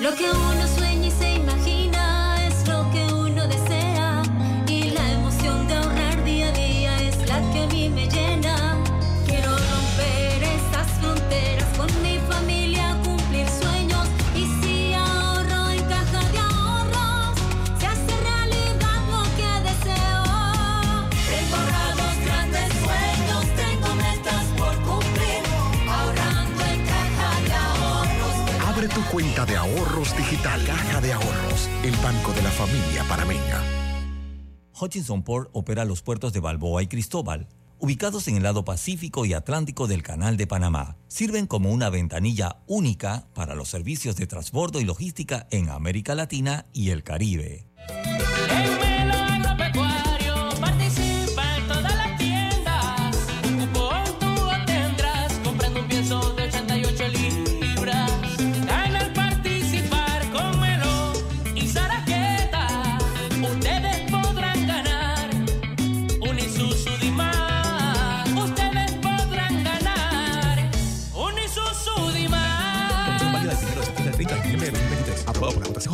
[0.00, 0.59] Lo que uno
[29.40, 30.64] cuenta de ahorros digital.
[30.64, 33.62] Caja de Ahorros, el banco de la familia panameña.
[34.78, 39.34] Hutchinson Port opera los puertos de Balboa y Cristóbal, ubicados en el lado Pacífico y
[39.34, 40.96] Atlántico del Canal de Panamá.
[41.08, 46.66] Sirven como una ventanilla única para los servicios de transbordo y logística en América Latina
[46.72, 47.66] y el Caribe.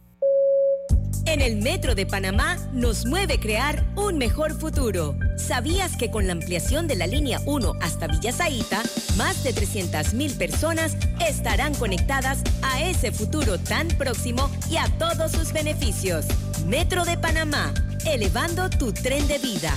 [1.25, 5.15] En el Metro de Panamá nos mueve crear un mejor futuro.
[5.37, 8.81] ¿Sabías que con la ampliación de la línea 1 hasta Villa Zaita,
[9.15, 10.97] más de 300.000 personas
[11.27, 16.25] estarán conectadas a ese futuro tan próximo y a todos sus beneficios?
[16.67, 17.73] Metro de Panamá,
[18.05, 19.73] elevando tu tren de vida.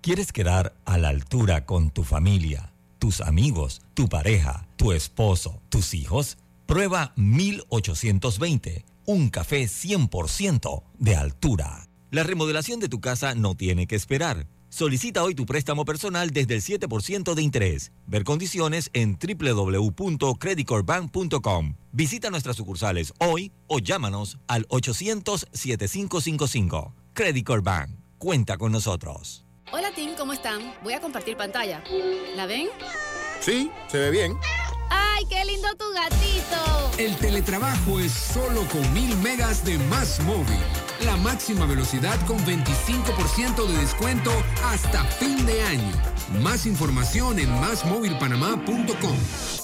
[0.00, 5.94] ¿Quieres quedar a la altura con tu familia, tus amigos, tu pareja, tu esposo, tus
[5.94, 6.36] hijos?
[6.66, 11.88] Prueba 1820, un café 100% de altura.
[12.10, 14.46] La remodelación de tu casa no tiene que esperar.
[14.68, 17.92] Solicita hoy tu préstamo personal desde el 7% de interés.
[18.06, 21.74] Ver condiciones en www.creditcorbank.com.
[21.92, 26.92] Visita nuestras sucursales hoy o llámanos al 800-7555.
[27.12, 27.90] Credit Bank.
[28.18, 29.44] Cuenta con nosotros.
[29.72, 30.74] Hola Tim, ¿cómo están?
[30.82, 31.84] Voy a compartir pantalla.
[32.36, 32.66] ¿La ven?
[33.40, 34.32] Sí, se ve bien.
[34.90, 36.90] ¡Ay, qué lindo tu gatito!
[36.98, 40.58] El teletrabajo es solo con mil megas de más móvil.
[41.04, 44.30] La máxima velocidad con 25% de descuento
[44.64, 45.92] hasta fin de año.
[46.40, 49.63] Más información en másmóvilpanamá.com.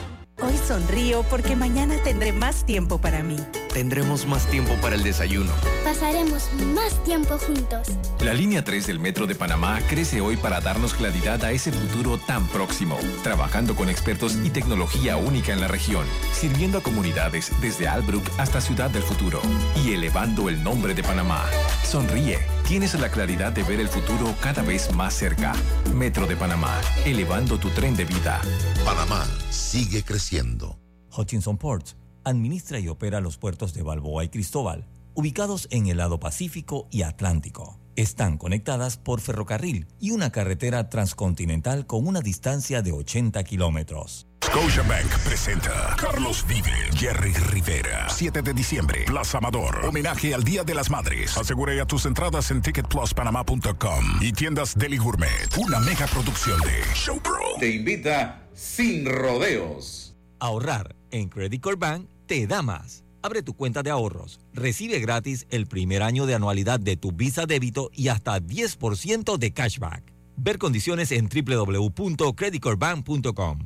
[0.43, 3.37] Hoy sonrío porque mañana tendré más tiempo para mí.
[3.73, 5.51] Tendremos más tiempo para el desayuno.
[5.83, 7.89] Pasaremos más tiempo juntos.
[8.21, 12.17] La línea 3 del Metro de Panamá crece hoy para darnos claridad a ese futuro
[12.17, 17.87] tan próximo, trabajando con expertos y tecnología única en la región, sirviendo a comunidades desde
[17.87, 19.41] Albrook hasta Ciudad del Futuro
[19.85, 21.45] y elevando el nombre de Panamá.
[21.83, 22.39] Sonríe,
[22.71, 25.51] tienes la claridad de ver el futuro cada vez más cerca.
[25.93, 28.39] Metro de Panamá, elevando tu tren de vida.
[28.85, 30.79] Panamá sigue creciendo.
[31.17, 36.21] Hutchinson Ports administra y opera los puertos de Balboa y Cristóbal, ubicados en el lado
[36.21, 37.77] Pacífico y Atlántico.
[37.97, 44.30] Están conectadas por ferrocarril y una carretera transcontinental con una distancia de 80 kilómetros.
[44.43, 48.09] Scotiabank presenta Carlos Vive, Jerry Rivera.
[48.09, 49.85] 7 de diciembre, Plaza Amador.
[49.85, 51.37] Homenaje al Día de las Madres.
[51.37, 55.57] Asegure ya tus entradas en ticketpluspanamá.com y tiendas Deli Gourmet.
[55.57, 57.39] Una mega producción de Showpro.
[57.59, 60.15] Te invita sin rodeos.
[60.39, 63.03] Ahorrar en Credit Core Bank te da más.
[63.21, 64.39] Abre tu cuenta de ahorros.
[64.53, 69.53] Recibe gratis el primer año de anualidad de tu Visa débito y hasta 10% de
[69.53, 70.03] cashback.
[70.35, 73.59] Ver condiciones en www.creditcorebank.com.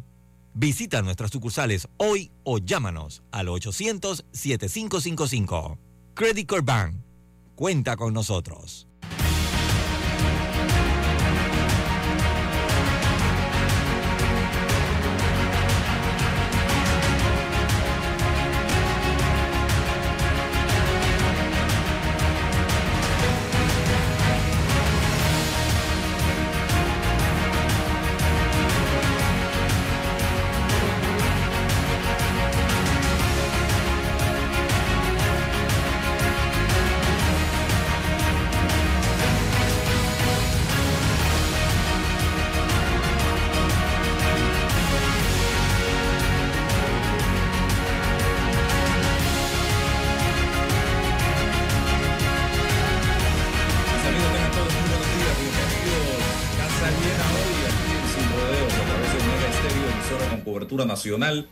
[0.58, 5.78] Visita nuestras sucursales hoy o llámanos al 800-7555.
[6.14, 6.96] Credit Core Bank.
[7.56, 8.88] Cuenta con nosotros.
[60.96, 61.48] Nacional.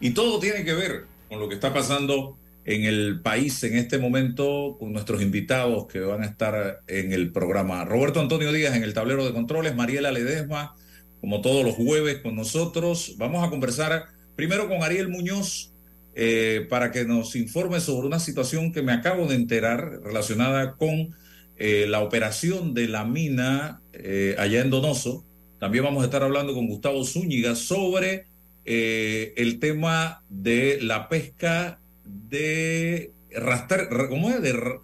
[0.00, 3.98] Y todo tiene que ver con lo que está pasando en el país en este
[3.98, 7.84] momento con nuestros invitados que van a estar en el programa.
[7.84, 10.74] Roberto Antonio Díaz en el tablero de controles, Mariela Ledesma,
[11.20, 13.16] como todos los jueves con nosotros.
[13.18, 14.06] Vamos a conversar
[14.36, 15.72] primero con Ariel Muñoz
[16.14, 21.14] eh, para que nos informe sobre una situación que me acabo de enterar relacionada con
[21.56, 25.24] eh, la operación de la mina eh, allá en Donoso.
[25.60, 28.26] También vamos a estar hablando con Gustavo Zúñiga sobre
[28.64, 34.40] eh, el tema de la pesca de arrastre, ¿cómo es?
[34.42, 34.80] De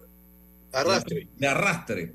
[0.73, 1.27] Arrastre.
[1.37, 2.13] De arrastre,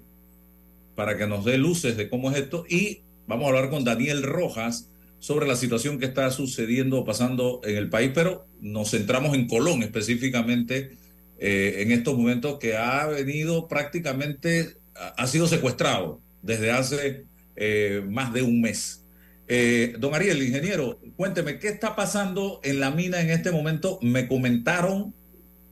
[0.95, 2.65] para que nos dé luces de cómo es esto.
[2.69, 7.61] Y vamos a hablar con Daniel Rojas sobre la situación que está sucediendo o pasando
[7.65, 10.93] en el país, pero nos centramos en Colón específicamente
[11.39, 17.27] eh, en estos momentos que ha venido prácticamente, ha, ha sido secuestrado desde hace
[17.57, 19.06] eh, más de un mes.
[19.49, 23.99] Eh, don Ariel, ingeniero, cuénteme, ¿qué está pasando en la mina en este momento?
[24.03, 25.15] Me comentaron,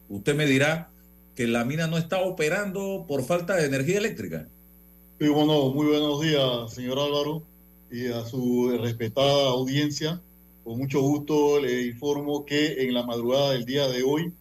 [0.08, 0.90] usted me dirá,
[1.34, 4.46] que la mina no está operando por falta de energía eléctrica.
[5.18, 7.42] Sí, bueno, muy buenos días, señor Álvaro,
[7.90, 10.20] y a su respetada audiencia.
[10.62, 14.32] Con mucho gusto le informo que en la madrugada del día de hoy,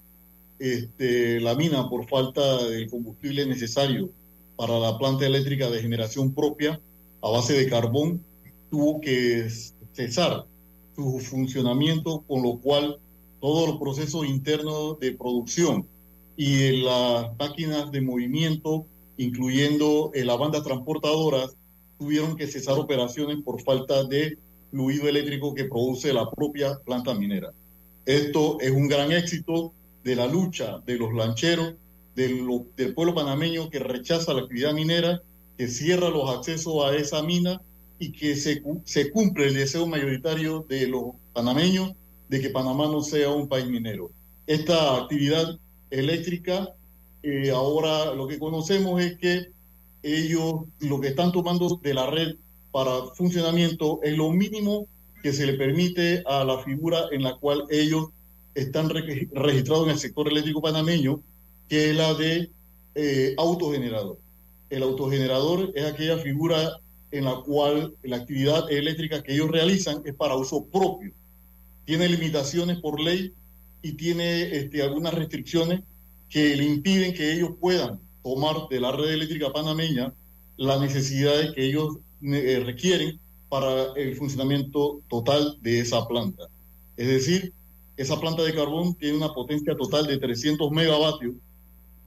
[0.60, 4.12] este, la mina, por falta del combustible necesario
[4.56, 6.80] para la planta eléctrica de generación propia
[7.22, 8.24] a base de carbón,
[8.74, 9.48] tuvo que
[9.92, 10.48] cesar
[10.96, 12.98] su funcionamiento, con lo cual
[13.40, 15.86] todos los procesos internos de producción
[16.36, 18.88] y las máquinas de movimiento,
[19.18, 21.56] incluyendo eh, las bandas transportadoras,
[22.00, 24.40] tuvieron que cesar operaciones por falta de
[24.72, 27.54] fluido eléctrico que produce la propia planta minera.
[28.08, 29.72] Esto es un gran éxito
[30.04, 31.76] de la lucha de los lancheros,
[32.16, 35.22] del pueblo panameño que rechaza la actividad minera,
[35.60, 37.62] que cierra los accesos a esa mina
[38.04, 41.94] y que se, cu- se cumple el deseo mayoritario de los panameños
[42.30, 44.12] de que Panamá no sea un país minero.
[44.46, 45.58] Esta actividad
[45.90, 46.70] eléctrica,
[47.22, 49.48] eh, ahora lo que conocemos es que
[50.02, 52.36] ellos lo que están tomando de la red
[52.72, 54.88] para funcionamiento es lo mínimo
[55.22, 58.08] que se le permite a la figura en la cual ellos
[58.54, 61.22] están re- registrados en el sector eléctrico panameño,
[61.70, 62.50] que es la de
[62.96, 64.18] eh, autogenerador.
[64.70, 66.80] El autogenerador es aquella figura
[67.14, 71.14] en la cual la actividad eléctrica que ellos realizan es para uso propio.
[71.86, 73.32] Tiene limitaciones por ley
[73.84, 75.82] y tiene este, algunas restricciones
[76.28, 80.12] que le impiden que ellos puedan tomar de la red eléctrica panameña
[80.58, 86.48] las necesidades que ellos eh, requieren para el funcionamiento total de esa planta.
[86.98, 87.54] Es decir,
[87.96, 91.36] esa planta de carbón tiene una potencia total de 300 megavatios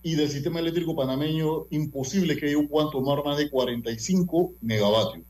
[0.06, 5.26] y del sistema eléctrico panameño imposible que ellos puedan tomar más de 45 megavatios.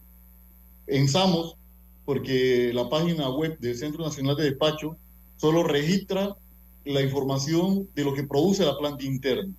[0.85, 1.57] Pensamos,
[2.05, 4.99] porque la página web del Centro Nacional de Despacho
[5.39, 6.37] solo registra
[6.85, 9.51] la información de lo que produce la planta interna,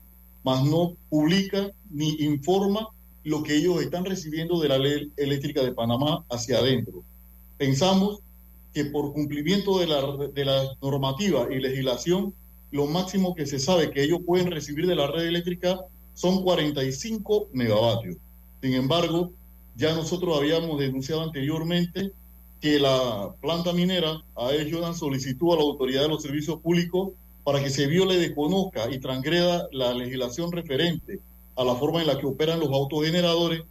[0.44, 2.88] mas no publica ni informa
[3.24, 7.04] lo que ellos están recibiendo de la ley eléctrica de Panamá hacia adentro.
[7.58, 8.20] Pensamos
[8.72, 12.36] que por cumplimiento de la, de la normativa y legislación,
[12.78, 15.80] lo máximo que se sabe que ellos pueden recibir de la red eléctrica
[16.14, 18.18] son 45 megavatios.
[18.62, 19.32] Sin embargo,
[19.76, 22.12] ya nosotros habíamos denunciado anteriormente
[22.62, 27.14] que la planta minera a ellos dan solicitud a la autoridad de los servicios públicos
[27.44, 31.20] para que se viole, desconozca y transgreda la legislación referente
[31.56, 33.64] a la forma en la que operan los autogeneradores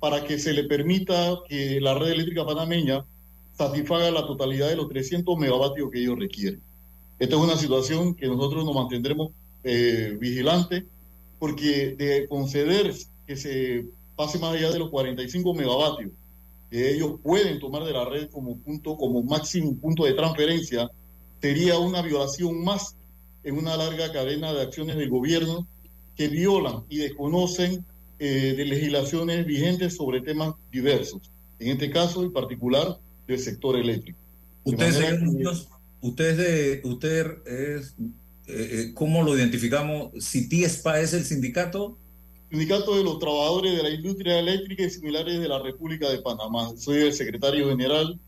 [0.00, 3.04] para que se le permita que la red eléctrica panameña
[3.56, 6.67] satisfaga la totalidad de los 300 megavatios que ellos requieren.
[7.18, 9.32] Esta es una situación que nosotros nos mantendremos
[9.64, 10.84] eh, vigilantes
[11.38, 12.94] porque de conceder
[13.26, 16.10] que se pase más allá de los 45 megavatios
[16.70, 20.90] que ellos pueden tomar de la red como punto, como máximo punto de transferencia,
[21.40, 22.94] sería una violación más
[23.42, 25.66] en una larga cadena de acciones del gobierno
[26.14, 27.84] que violan y desconocen
[28.18, 31.30] eh, de legislaciones vigentes sobre temas diversos.
[31.58, 34.18] En este caso, en particular, del sector eléctrico.
[34.64, 35.52] Usted, usted, de,
[36.00, 38.10] usted es, eh,
[38.46, 40.12] eh, ¿cómo lo identificamos?
[40.24, 41.96] Si TIESPA es el sindicato.
[42.50, 46.72] Sindicato de los Trabajadores de la Industria Eléctrica y similares de la República de Panamá.
[46.76, 48.18] Soy el secretario general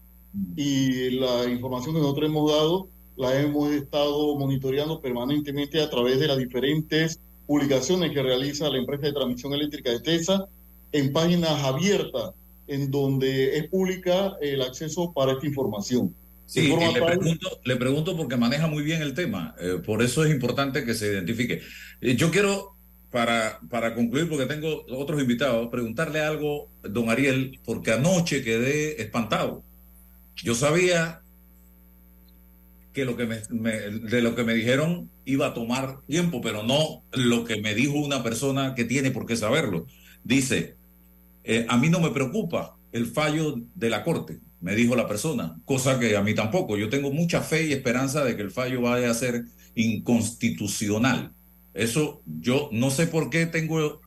[0.56, 6.26] y la información que nosotros hemos dado la hemos estado monitoreando permanentemente a través de
[6.26, 10.46] las diferentes publicaciones que realiza la empresa de transmisión eléctrica de TESA
[10.92, 12.32] en páginas abiertas
[12.66, 16.14] en donde es pública el acceso para esta información.
[16.50, 20.32] Sí, le, pregunto, le, pregunto, porque maneja muy bien el tema, eh, por eso es
[20.32, 21.60] importante que se identifique.
[22.00, 22.76] Eh, yo quiero,
[23.12, 29.62] para, para concluir, porque tengo otros invitados, preguntarle algo, don Ariel, porque anoche quedé espantado.
[30.42, 31.22] Yo sabía
[32.92, 37.04] que lo que me, de lo que me dijeron iba a tomar tiempo, pero no
[37.12, 39.86] lo que me dijo una persona que tiene por qué saberlo.
[40.24, 40.74] Dice,
[41.44, 45.58] eh, a mí no me preocupa el fallo de la Corte, me dijo la persona,
[45.64, 46.76] cosa que a mí tampoco.
[46.76, 51.32] Yo tengo mucha fe y esperanza de que el fallo vaya a ser inconstitucional.
[51.72, 54.00] Eso yo no sé por qué tengo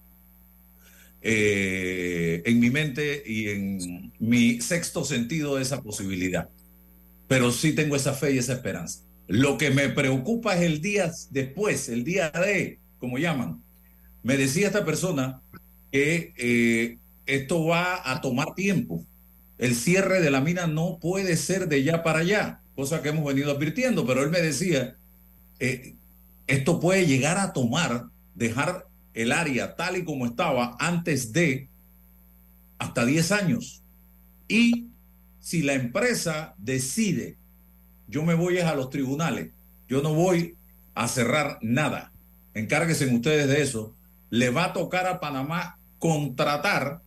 [1.21, 6.49] eh, en mi mente y en mi sexto sentido esa posibilidad.
[7.27, 8.99] Pero sí tengo esa fe y esa esperanza.
[9.27, 13.63] Lo que me preocupa es el día después, el día de, como llaman.
[14.21, 15.41] Me decía esta persona
[15.91, 19.05] que eh, esto va a tomar tiempo.
[19.57, 23.25] El cierre de la mina no puede ser de ya para allá, cosa que hemos
[23.25, 24.97] venido advirtiendo, pero él me decía,
[25.59, 25.95] eh,
[26.47, 31.69] esto puede llegar a tomar, dejar el área tal y como estaba antes de
[32.79, 33.83] hasta 10 años.
[34.47, 34.87] Y
[35.39, 37.37] si la empresa decide,
[38.07, 39.51] yo me voy a los tribunales,
[39.87, 40.57] yo no voy
[40.95, 42.11] a cerrar nada,
[42.53, 43.95] encárguense ustedes de eso,
[44.29, 47.01] le va a tocar a Panamá contratar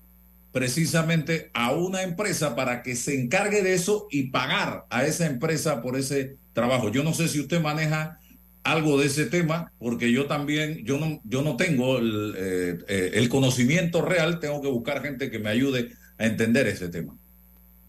[0.57, 5.83] precisamente a una empresa para que se encargue de eso y pagar a esa empresa
[5.83, 6.91] por ese trabajo.
[6.91, 8.21] Yo no sé si usted maneja
[8.65, 13.29] algo de ese tema, porque yo también, yo no, yo no tengo el, eh, eh,
[13.29, 17.15] conocimiento real, tengo que buscar gente que me ayude a entender ese tema.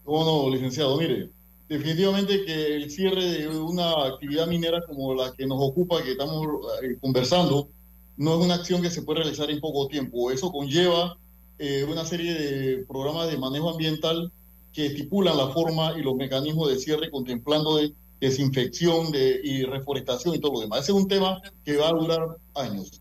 [0.04, 0.98] ¿Cómo no, licenciado?
[0.98, 1.30] Mire,
[1.70, 6.46] definitivamente que el cierre de una actividad minera como la que nos ocupa, que estamos
[6.82, 7.70] eh, conversando,
[8.18, 10.30] no es una acción que se puede realizar en poco tiempo.
[10.30, 11.16] Eso conlleva
[11.58, 14.30] eh, una serie de programas de manejo ambiental
[14.72, 20.36] que estipulan la forma y los mecanismos de cierre contemplando de desinfección de, y reforestación
[20.36, 20.80] y todo lo demás.
[20.80, 23.00] Ese es un tema que va a durar años.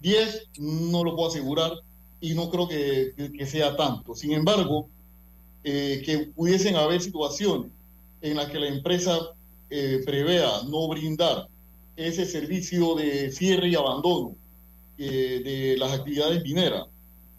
[0.00, 1.72] Diez no lo puedo asegurar
[2.20, 4.14] y no creo que, que, sea tanto.
[4.14, 4.88] Sin embargo,
[5.62, 7.70] eh, que pudiesen haber situaciones
[8.22, 9.18] en las que la empresa
[9.68, 11.46] eh, prevea no brindar
[11.96, 14.34] ese servicio de cierre y abandono
[14.96, 16.86] de las actividades mineras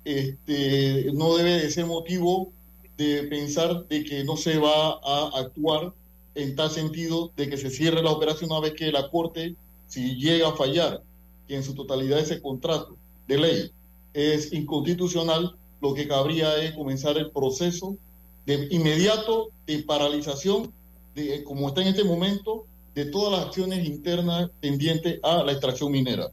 [0.05, 2.51] este, no debe de ser motivo
[2.97, 5.93] de pensar de que no se va a actuar
[6.35, 9.55] en tal sentido de que se cierre la operación una vez que la Corte,
[9.87, 11.01] si llega a fallar,
[11.47, 13.71] que en su totalidad ese contrato de ley
[14.13, 17.97] es inconstitucional, lo que cabría es comenzar el proceso
[18.45, 20.71] de inmediato de paralización,
[21.15, 25.91] de, como está en este momento, de todas las acciones internas pendientes a la extracción
[25.91, 26.29] minera.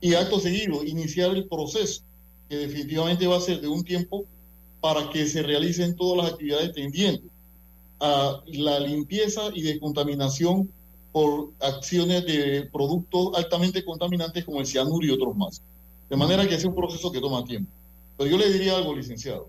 [0.00, 2.02] Y acto seguido, iniciar el proceso
[2.56, 4.24] definitivamente va a ser de un tiempo
[4.80, 7.30] para que se realicen todas las actividades tendientes
[8.00, 10.68] a la limpieza y descontaminación
[11.12, 15.62] por acciones de productos altamente contaminantes como el cianuro y otros más.
[16.10, 17.70] De manera que es un proceso que toma tiempo.
[18.16, 19.48] Pero yo le diría algo, licenciado,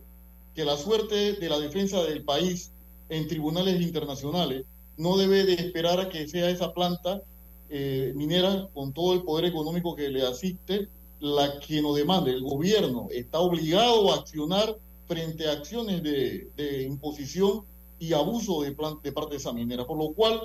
[0.54, 2.72] que la suerte de la defensa del país
[3.10, 4.66] en tribunales internacionales
[4.98, 7.22] no debe de esperar a que sea esa planta
[7.70, 10.90] eh, minera con todo el poder económico que le asiste
[11.24, 12.32] la que nos demande.
[12.32, 14.78] El gobierno está obligado a accionar
[15.08, 17.64] frente a acciones de, imposición
[17.98, 20.42] y abuso de, de parte de esa minera, por lo cual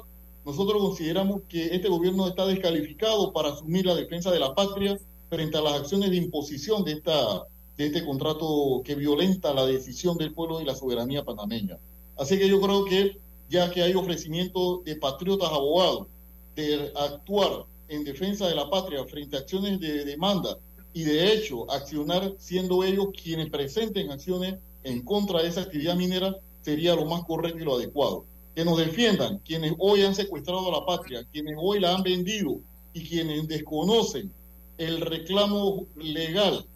[0.47, 4.97] nosotros consideramos que este gobierno está descalificado para asumir la defensa de la patria
[5.29, 7.43] frente a las acciones de imposición de, esta,
[7.77, 11.77] de este contrato que violenta la decisión del pueblo y la soberanía panameña.
[12.17, 13.19] Así que yo creo que
[13.51, 16.07] ya que hay ofrecimiento de patriotas abogados
[16.55, 20.57] de actuar en defensa de la patria frente a acciones de demanda
[20.99, 26.35] y de hecho accionar siendo ellos quienes presenten acciones en contra de esa actividad minera
[26.63, 28.25] sería lo más correcto y lo adecuado.
[28.57, 32.59] Que nos defiendan quienes hoy han secuestrado a la patria, quienes hoy la han vendido
[32.95, 34.33] y quienes desconocen
[34.77, 36.67] el reclamo legal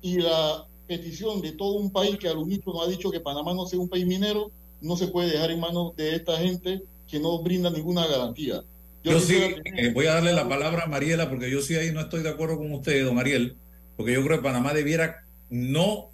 [0.00, 3.66] y la petición de todo un país que al unísono ha dicho que Panamá no
[3.66, 7.36] sea un país minero, no se puede dejar en manos de esta gente que no
[7.42, 8.62] brinda ninguna garantía.
[9.02, 9.34] Yo, sí,
[9.64, 12.28] eh, voy a darle la palabra a Mariela porque yo sí ahí no estoy de
[12.28, 13.56] acuerdo con usted, don Ariel,
[13.96, 16.10] porque yo creo que Panamá debiera no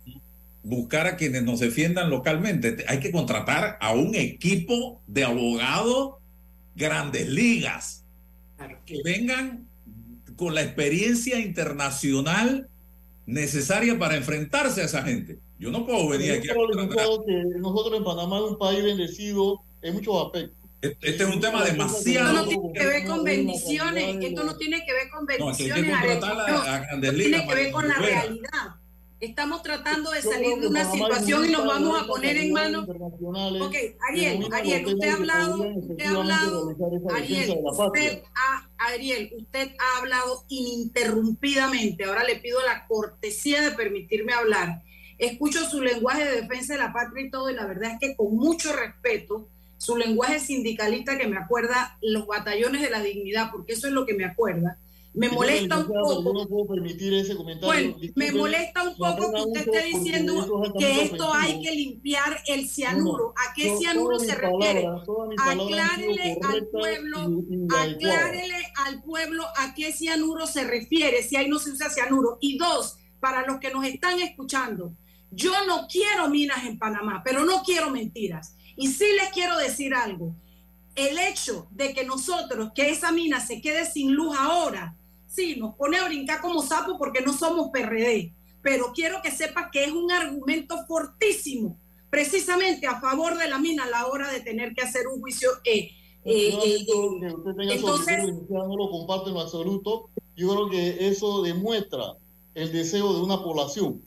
[0.62, 2.84] buscar a quienes nos defiendan localmente.
[2.88, 6.14] Hay que contratar a un equipo de abogados
[6.74, 8.04] grandes ligas
[8.84, 9.66] que vengan
[10.36, 12.68] con la experiencia internacional
[13.26, 15.38] necesaria para enfrentarse a esa gente.
[15.58, 19.94] Yo no puedo venir aquí a que nosotros en Panamá es un país bendecido en
[19.94, 20.57] muchos aspectos.
[20.80, 22.28] Este, este es un tema demasiado.
[22.28, 24.24] Esto no tiene que ver con bendiciones.
[24.24, 25.84] Esto no tiene que ver con bendiciones.
[25.84, 27.00] No, que a.
[27.00, 28.76] Tiene que ver con la realidad.
[29.20, 32.88] Estamos tratando de salir de una situación y nos vamos a poner en manos.
[32.88, 33.74] Ok,
[34.08, 36.76] Ariel, Ariel, usted ha hablado, usted ha hablado,
[37.10, 42.04] Ariel, usted ha, Ariel, usted ha hablado ininterrumpidamente.
[42.04, 44.82] Ahora le pido la cortesía de permitirme hablar.
[45.18, 48.14] Escucho su lenguaje de defensa de la patria y todo, y la verdad es que
[48.14, 53.72] con mucho respeto, su lenguaje sindicalista que me acuerda los batallones de la dignidad, porque
[53.72, 54.78] eso es lo que me acuerda
[55.18, 56.32] me molesta un poco.
[56.32, 57.66] no puedo permitir ese comentario.
[57.66, 62.68] Bueno, me molesta un poco que usted esté diciendo que esto hay que limpiar el
[62.68, 63.34] cianuro.
[63.36, 64.86] ¿A qué cianuro se refiere?
[65.38, 67.42] Aclárele al pueblo,
[67.76, 72.38] aclárele al pueblo a qué cianuro se refiere, si ahí no se usa cianuro.
[72.40, 74.94] Y dos, para los que nos están escuchando,
[75.30, 78.56] yo no quiero minas en Panamá, pero no quiero mentiras.
[78.78, 80.32] Y sí les quiero decir algo.
[80.94, 85.74] El hecho de que nosotros, que esa mina se quede sin luz ahora, sí, nos
[85.74, 89.92] pone a brincar como sapo porque no somos PRD, pero quiero que sepa que es
[89.92, 91.76] un argumento fortísimo,
[92.08, 95.50] precisamente a favor de la mina a la hora de tener que hacer un juicio.
[95.64, 95.90] Eh,
[96.24, 96.86] eh, eh,
[97.58, 100.08] entonces, no lo comparto en absoluto.
[100.36, 102.14] Yo creo que eso demuestra
[102.54, 104.02] el deseo de una población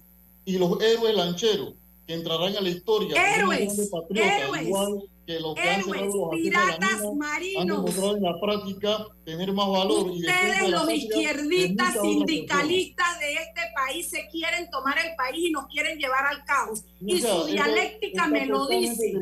[0.45, 1.73] y los héroes lancheros
[2.11, 3.35] que entrarán a la historia.
[3.35, 4.63] Héroes, héroes.
[4.63, 7.61] Igual que los que han los piratas marinos.
[7.61, 10.09] Han demostrado en la práctica tener más valor.
[10.09, 15.97] Ustedes, los izquierdistas sindicalistas de este país, se quieren tomar el país y nos quieren
[15.97, 16.83] llevar al caos.
[16.99, 19.13] Y su dialéctica me lo dice.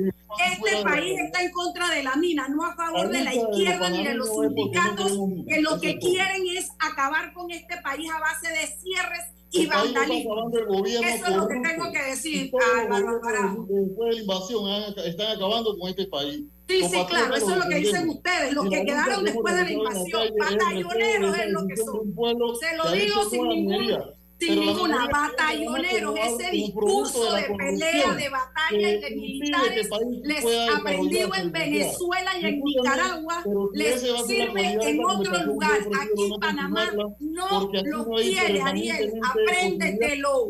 [0.52, 4.04] Este país está en contra de la mina, no a favor de la izquierda ni
[4.04, 5.12] de los sindicatos,
[5.48, 10.52] que lo que quieren es acabar con este país a base de cierres y vandalismo.
[10.86, 13.66] Eso es lo que tengo que decir, Álvaro Alvarado.
[13.68, 14.70] Después de la invasión
[15.06, 16.44] están acabando con este país.
[16.68, 19.72] Sí, sí, claro, eso es lo que dicen ustedes, los que quedaron después de la
[19.72, 22.16] invasión, batalloneros es lo que son.
[22.60, 29.00] Se lo digo sin ningún sin ninguna, batalloneros, ese discurso de pelea, de batalla y
[29.02, 29.90] de militares
[30.24, 35.80] les aprendido en Venezuela y en Nicaragua, les sirve en otro lugar.
[36.02, 40.48] Aquí Panamá no lo quiere, Ariel, apréndetelo,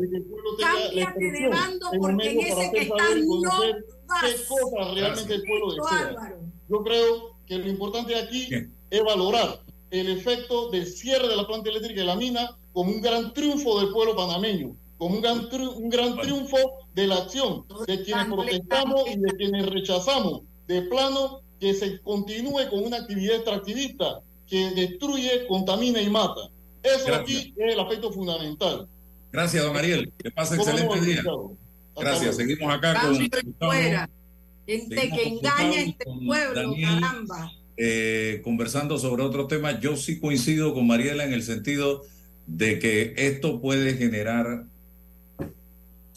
[0.58, 3.40] cámbiate de bando porque en ese que están no
[4.06, 4.22] vas.
[4.22, 6.36] ¿Qué cosa realmente el pueblo desea?
[6.68, 8.48] Yo creo que lo importante aquí
[8.90, 13.00] es valorar el efecto del cierre de la planta eléctrica de la mina como un
[13.00, 16.56] gran triunfo del pueblo panameño, como un gran, un gran triunfo
[16.94, 22.68] de la acción de quienes protestamos y de quienes rechazamos de plano que se continúe
[22.70, 26.50] con una actividad extractivista que destruye, contamina y mata.
[26.82, 28.88] Eso aquí es el aspecto fundamental.
[29.32, 30.12] Gracias, don Ariel.
[30.18, 31.22] Que pase excelente día.
[31.96, 32.36] Gracias.
[32.36, 33.16] Seguimos acá con.
[34.66, 37.52] Gente que engaña este pueblo, caramba.
[37.82, 42.02] Eh, conversando sobre otro tema, yo sí coincido con Mariela en el sentido
[42.46, 44.66] de que esto puede generar,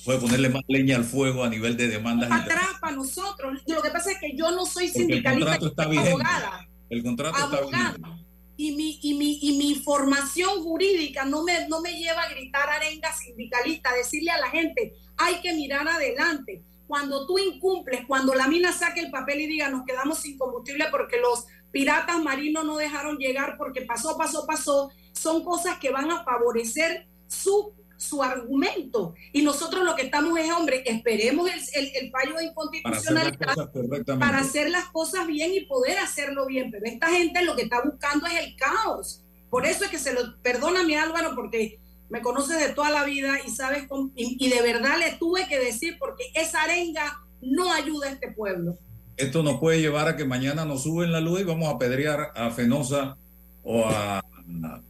[0.04, 2.30] puede ponerle más leña al fuego a nivel de demandas.
[2.30, 3.62] Atrás para nosotros.
[3.66, 6.68] Lo que pasa es que yo no soy sindicalista, el contrato está abogada.
[6.90, 7.96] El contrato abogada.
[7.96, 8.10] está
[8.58, 12.70] Y mi, y, mi, y mi formación jurídica no me, no me lleva a gritar
[12.70, 16.62] arenga sindicalista, a decirle a la gente, hay que mirar adelante.
[16.94, 20.86] Cuando tú incumples, cuando la mina saque el papel y diga, nos quedamos sin combustible
[20.92, 26.12] porque los piratas marinos no dejaron llegar porque pasó, pasó, pasó, son cosas que van
[26.12, 29.16] a favorecer su, su argumento.
[29.32, 33.72] Y nosotros lo que estamos es, hombre, esperemos el, el, fallo de inconstitucionalidad
[34.20, 36.70] para hacer, las cosas bien y poder hacerlo bien.
[36.70, 39.24] Pero esta gente lo que está buscando es el caos.
[39.50, 41.80] Por eso es que se lo, perdona mi Álvaro, porque
[42.14, 45.98] me conoces de toda la vida y sabes, y, de verdad le tuve que decir
[45.98, 48.78] porque esa arenga no ayuda a este pueblo.
[49.18, 52.32] Esto nos puede llevar a que mañana nos suben la luz y vamos a pedrear
[52.36, 53.18] a Fenosa
[53.64, 54.24] o a...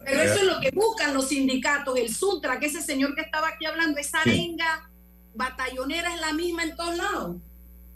[0.04, 3.48] Pero eso es lo que buscan los sindicatos, el Suntra, que ese señor que estaba
[3.48, 4.92] aquí hablando, esa arenga
[5.34, 7.38] batallonera es la misma en todos lados.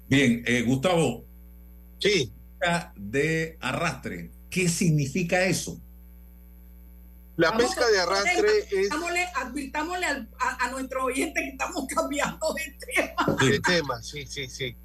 [0.07, 1.25] Bien, eh, Gustavo.
[1.99, 2.31] Sí.
[2.95, 5.81] De arrastre, ¿qué significa eso?
[7.37, 8.89] La pesca de arrastre es.
[9.35, 13.37] Advirtámosle a, a, nuestros oyentes que estamos cambiando de tema.
[13.39, 14.75] De tema, sí, sí, sí.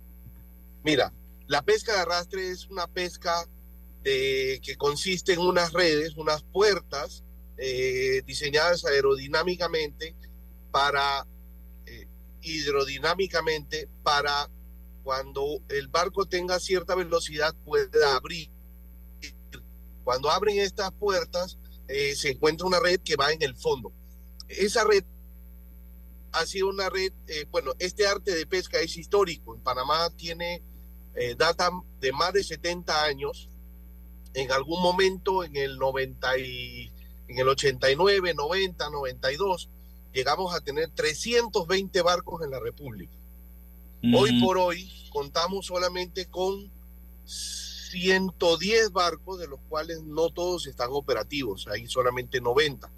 [0.85, 1.13] Mira,
[1.47, 3.47] la pesca de arrastre es una pesca
[4.03, 7.25] de, que consiste en unas redes, unas puertas
[7.57, 10.15] eh, diseñadas aerodinámicamente
[10.71, 11.27] para
[11.87, 12.07] eh,
[12.43, 14.51] hidrodinámicamente para
[15.03, 18.51] cuando el barco tenga cierta velocidad pueda abrir.
[20.05, 23.93] Cuando abren estas puertas, eh, se encuentra una red que va en el fondo.
[24.49, 25.05] Esa red
[26.33, 29.55] ha sido una red, eh, bueno, este arte de pesca es histórico.
[29.55, 30.63] En Panamá tiene
[31.15, 33.49] eh, data de más de 70 años.
[34.35, 36.91] En algún momento, en el 90 y,
[37.29, 39.69] en el 89, 90, 92,
[40.13, 43.13] llegamos a tener 320 barcos en la República.
[44.15, 46.73] Hoy por hoy contamos solamente con
[47.93, 52.91] 110 barcos, de los cuales no todos están operativos, hay solamente 90.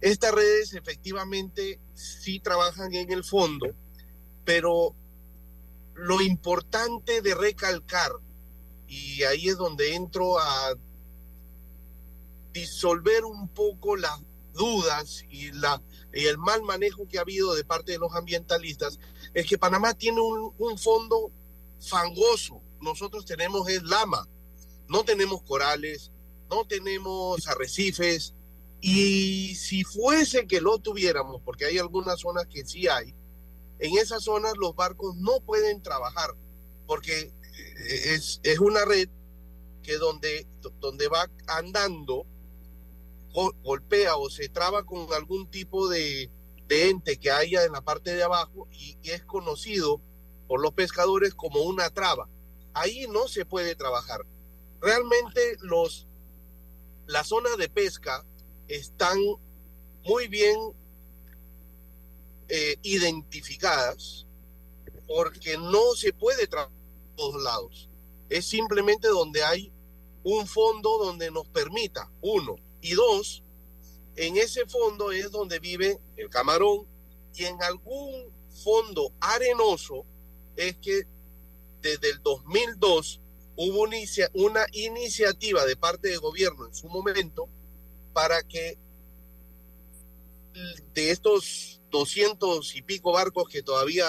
[0.00, 3.66] Estas redes efectivamente sí trabajan en el fondo,
[4.44, 4.94] pero
[5.94, 8.12] lo importante de recalcar,
[8.86, 10.74] y ahí es donde entro a
[12.54, 14.20] disolver un poco las
[14.54, 15.50] dudas y,
[16.12, 18.98] el mal manejo que ha habido de parte de los ambientalistas,
[19.34, 21.30] es que Panamá tiene un fondo
[21.78, 24.28] fangoso, nosotros tenemos es lama,
[24.88, 26.10] no tenemos corales,
[26.50, 28.34] no tenemos arrecifes,
[28.80, 33.14] y si fuese que lo tuviéramos, porque hay algunas zonas que sí hay,
[33.80, 36.34] en esas zonas los barcos no pueden trabajar,
[36.86, 39.08] porque eh, es, es una red
[39.82, 40.46] que donde,
[40.80, 42.26] donde va andando,
[43.62, 46.30] golpea o se traba con algún tipo de,
[46.66, 50.00] de ente que haya en la parte de abajo y es conocido
[50.48, 52.28] por los pescadores como una traba
[52.74, 54.24] ahí no se puede trabajar.
[54.80, 56.06] Realmente los,
[57.06, 58.24] las zonas de pesca
[58.68, 59.18] están
[60.04, 60.56] muy bien
[62.48, 64.26] eh, identificadas
[65.06, 67.88] porque no se puede trabajar en todos lados.
[68.28, 69.72] Es simplemente donde hay
[70.22, 73.42] un fondo donde nos permita, uno, y dos,
[74.16, 76.86] en ese fondo es donde vive el camarón
[77.34, 78.32] y en algún
[78.64, 80.04] fondo arenoso
[80.56, 81.06] es que
[81.80, 83.20] desde el 2002
[83.56, 83.88] hubo
[84.34, 87.48] una, iniciativa de parte del gobierno en su momento
[88.12, 88.78] para que
[90.94, 94.06] de estos 200 y pico barcos que todavía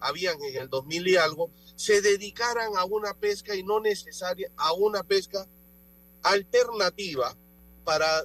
[0.00, 4.72] habían en el 2000 y algo, se dedicaran a una pesca y no necesaria, a
[4.72, 5.46] una pesca
[6.22, 7.36] alternativa
[7.84, 8.24] para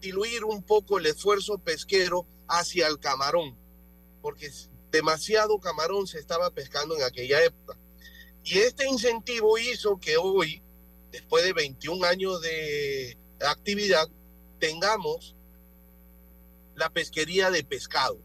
[0.00, 3.56] diluir un poco el esfuerzo pesquero hacia el camarón,
[4.22, 4.50] porque
[4.90, 7.78] demasiado camarón se estaba pescando en aquella época.
[8.44, 10.62] Y este incentivo hizo que hoy,
[11.10, 14.08] después de 21 años de actividad,
[14.58, 15.34] tengamos
[16.74, 18.18] la pesquería de pescado.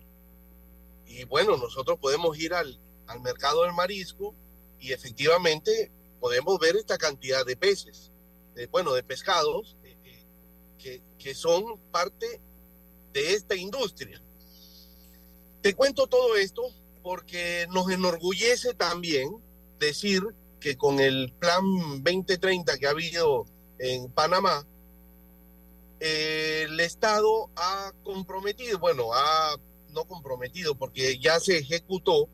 [1.05, 4.33] Y bueno, nosotros podemos ir al, al mercado del marisco
[4.79, 8.11] y efectivamente podemos ver esta cantidad de peces,
[8.55, 10.25] de, bueno, de pescados eh, eh,
[10.77, 12.39] que, que son parte
[13.11, 14.21] de esta industria.
[15.63, 16.61] Te cuento todo esto
[17.03, 19.29] porque nos enorgullece también
[19.79, 20.21] decir
[20.59, 21.63] que con el plan
[22.03, 23.45] 2030 que ha habido
[23.79, 24.67] en Panamá,
[26.01, 29.55] el Estado ha comprometido, bueno, ha
[29.93, 32.27] no comprometido porque ya se ejecutó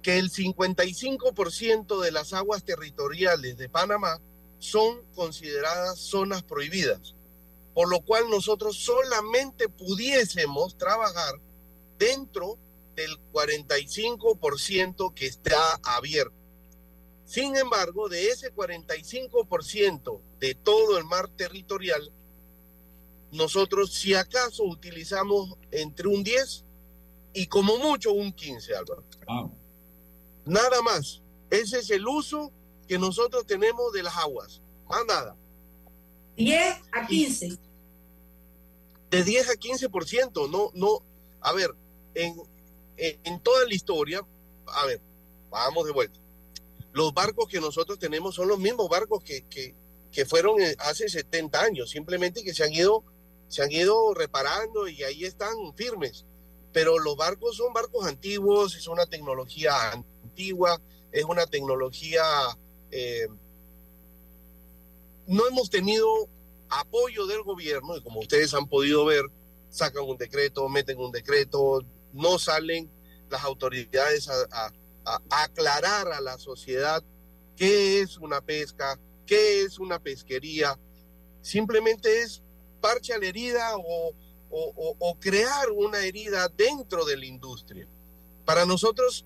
[0.00, 4.22] que el 55% de las aguas territoriales de Panamá
[4.58, 7.14] son consideradas zonas prohibidas,
[7.74, 11.34] por lo cual nosotros solamente pudiésemos trabajar
[12.02, 12.58] dentro
[12.96, 16.34] del 45% que está abierto.
[17.24, 22.12] Sin embargo, de ese 45% de todo el mar territorial,
[23.30, 26.64] nosotros si acaso utilizamos entre un 10
[27.34, 29.04] y como mucho un 15, Álvaro.
[30.44, 31.22] Nada más.
[31.50, 32.50] Ese es el uso
[32.88, 34.60] que nosotros tenemos de las aguas.
[34.88, 35.36] Más nada.
[36.36, 37.58] 10 a 15.
[39.10, 40.50] De 10 a 15%.
[40.50, 41.02] No, no.
[41.40, 41.74] A ver,
[42.14, 44.26] en, toda la historia,
[44.66, 45.00] a ver,
[45.50, 46.18] vamos de vuelta.
[46.92, 51.90] Los barcos que nosotros tenemos son los mismos barcos que, que, fueron hace 70 años,
[51.90, 53.04] simplemente que se han ido
[53.48, 56.24] se han ido reparando y ahí están firmes.
[56.72, 60.80] Pero los barcos son barcos antiguos, es una tecnología antigua,
[61.12, 62.22] es una tecnología...
[62.90, 63.28] Eh,
[65.26, 66.06] no hemos tenido
[66.70, 69.26] apoyo del gobierno y como ustedes han podido ver,
[69.68, 72.90] sacan un decreto, meten un decreto, no salen
[73.30, 74.72] las autoridades a,
[75.30, 77.02] aclarar a la sociedad
[77.56, 80.78] qué es una pesca, qué es una pesquería.
[81.40, 82.40] Simplemente es
[82.80, 84.14] parche a la herida o,
[84.50, 87.88] o, crear una herida dentro de la industria.
[88.44, 89.24] Para nosotros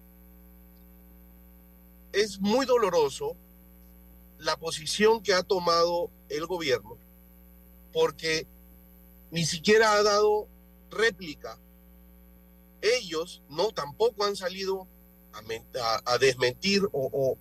[2.12, 3.36] es muy doloroso
[4.38, 6.96] la posición que ha tomado el gobierno
[7.96, 8.46] porque
[9.30, 10.48] ni siquiera ha dado
[10.90, 11.58] réplica.
[12.94, 14.86] Ellos no tampoco han salido
[16.04, 17.36] a, desmentir o,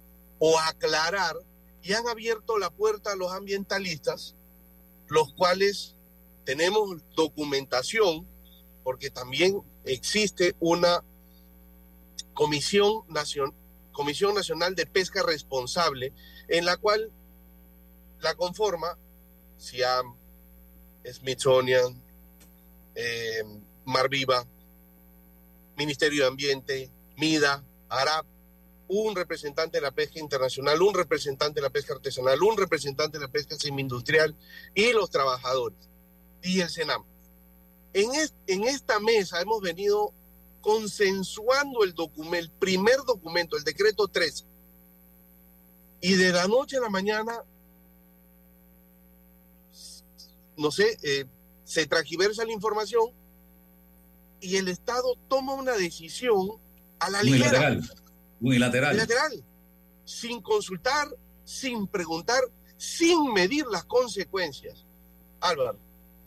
[0.67, 1.36] aclarar
[1.81, 4.36] y han abierto la puerta a los ambientalistas,
[5.08, 5.95] los cuales
[6.43, 8.27] tenemos documentación,
[8.84, 11.03] porque también existe una
[12.34, 13.03] Comisión,
[13.91, 16.12] Comisión Nacional de Pesca Responsable,
[16.49, 17.12] en la cual
[18.19, 18.97] la conforma
[19.58, 20.15] SIAM,
[21.05, 22.01] Smithsonian,
[22.95, 23.43] eh,
[23.86, 24.45] Mar Viva,
[25.77, 28.25] Ministerio de Ambiente, MIDA, ARAP,
[28.88, 33.25] un representante de la pesca internacional, un representante de la pesca artesanal, un representante de
[33.25, 34.35] la pesca semi-industrial
[34.73, 35.77] y los trabajadores
[36.43, 37.03] y el Senam.
[37.93, 40.13] En, esta mesa hemos venido
[40.61, 44.45] consensuando el documento, el primer documento, el decreto 13.
[46.01, 47.41] Y de la noche a la mañana,
[50.57, 51.25] no sé, eh,
[51.63, 53.11] se tragiversa la información
[54.41, 56.51] y el Estado toma una decisión
[56.99, 57.79] a la ligera.
[58.39, 58.91] Unilateral.
[58.91, 59.43] Unilateral.
[60.05, 61.07] Sin consultar,
[61.43, 62.41] sin preguntar,
[62.77, 64.85] sin medir las consecuencias.
[65.39, 65.79] Álvaro,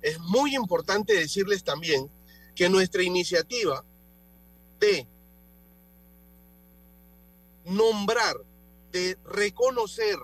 [0.03, 2.11] es muy importante decirles también
[2.55, 3.85] que nuestra iniciativa
[4.81, 5.07] de
[7.65, 8.37] nombrar,
[8.93, 10.19] de reconocer,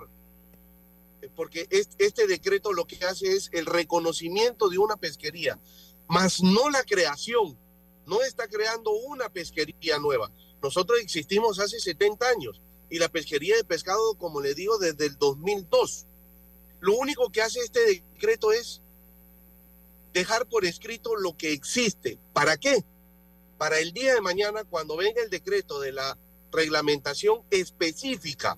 [1.35, 5.59] porque este decreto lo que hace es el reconocimiento de una pesquería,
[6.07, 7.57] más no la creación,
[8.05, 10.31] no está creando una pesquería nueva.
[10.61, 15.17] Nosotros existimos hace 70 años y la pesquería de pescado, como le digo, desde el
[15.17, 16.05] 2002.
[16.79, 18.81] Lo único que hace este decreto es
[20.13, 22.17] dejar por escrito lo que existe.
[22.33, 22.83] ¿Para qué?
[23.57, 26.17] Para el día de mañana, cuando venga el decreto de la
[26.51, 28.57] reglamentación específica,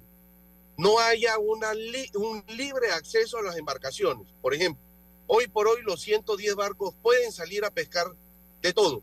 [0.77, 1.71] no haya una
[2.15, 4.27] un libre acceso a las embarcaciones.
[4.41, 4.83] Por ejemplo,
[5.25, 8.13] hoy por hoy los 110 barcos pueden salir a pescar
[8.61, 9.01] de todo.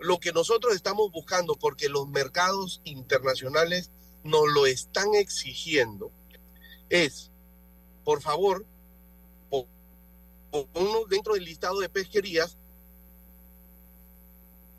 [0.00, 3.90] Lo que nosotros estamos buscando, porque los mercados internacionales
[4.24, 6.10] nos lo están exigiendo,
[6.88, 7.30] es,
[8.04, 8.66] por favor,
[10.52, 12.56] uno dentro del listado de pesquerías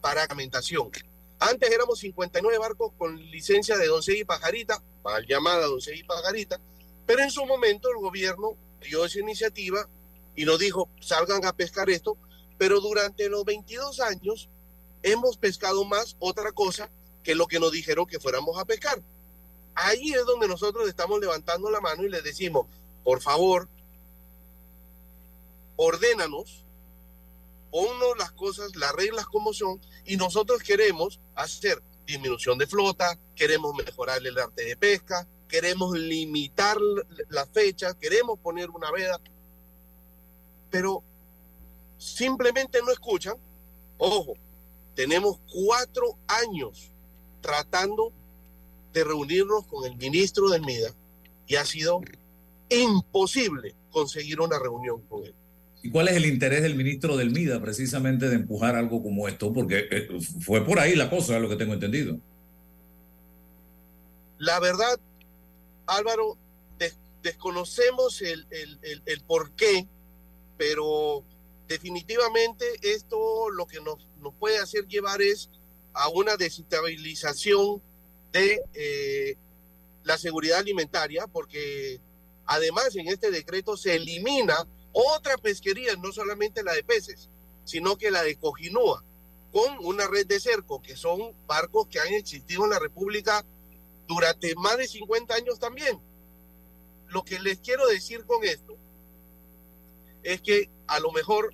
[0.02, 0.92] para alimentación.
[1.40, 6.60] Antes éramos 59 barcos con licencia de Doncella y Pajarita, mal llamada Doncella y Pajarita,
[7.06, 9.88] pero en su momento el gobierno dio esa iniciativa
[10.36, 12.18] y nos dijo, salgan a pescar esto,
[12.58, 14.50] pero durante los 22 años
[15.04, 16.90] hemos pescado más otra cosa
[17.24, 19.02] que lo que nos dijeron que fuéramos a pescar.
[19.76, 22.68] Ahí es donde nosotros estamos levantando la mano y les decimos,
[23.04, 23.70] por favor,
[25.76, 26.64] ordénanos,
[27.72, 33.74] ponnos las cosas, las reglas como son, y nosotros queremos hacer disminución de flota, queremos
[33.74, 36.78] mejorar el arte de pesca, queremos limitar
[37.30, 39.20] la fecha, queremos poner una veda,
[40.70, 41.04] pero
[41.98, 43.36] simplemente no escuchan.
[43.98, 44.34] Ojo,
[44.96, 46.92] tenemos cuatro años
[47.42, 48.12] tratando
[48.94, 50.94] de reunirnos con el ministro del MIDA
[51.48, 52.02] y ha sido
[52.70, 55.34] imposible conseguir una reunión con él.
[55.84, 59.52] ¿Y cuál es el interés del ministro del MIDA precisamente de empujar algo como esto?
[59.52, 60.08] Porque eh,
[60.42, 62.20] fue por ahí la cosa, es lo que tengo entendido.
[64.38, 65.00] La verdad,
[65.88, 66.38] Álvaro,
[67.22, 69.88] desconocemos el, el, por qué,
[70.58, 71.24] pero
[71.72, 75.50] definitivamente esto lo que nos, nos, puede hacer llevar es
[75.94, 77.82] a una desestabilización
[78.34, 79.38] de eh,
[80.04, 82.02] la seguridad alimentaria, porque
[82.46, 87.30] además en este decreto se elimina otra pesquería, no solamente la de peces,
[87.64, 89.06] sino que la de Cojinúa,
[89.54, 93.46] con una red de cerco, que son barcos que han existido en la República
[94.10, 96.02] durante más de 50 años también.
[97.08, 98.76] Lo que les quiero decir con esto
[100.24, 101.54] es que a lo mejor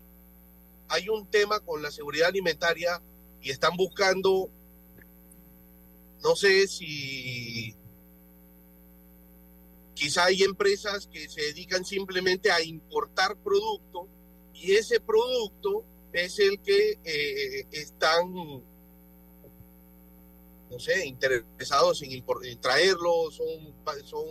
[0.89, 3.01] hay un tema con la seguridad alimentaria
[3.41, 4.49] y están buscando,
[6.23, 7.75] no sé si
[9.97, 14.07] Quizá hay empresas que se dedican simplemente a importar productos
[14.53, 18.63] y ese producto es el que eh, están, no
[20.77, 23.73] sé, interesados en, en traerlo, son,
[24.03, 24.23] son,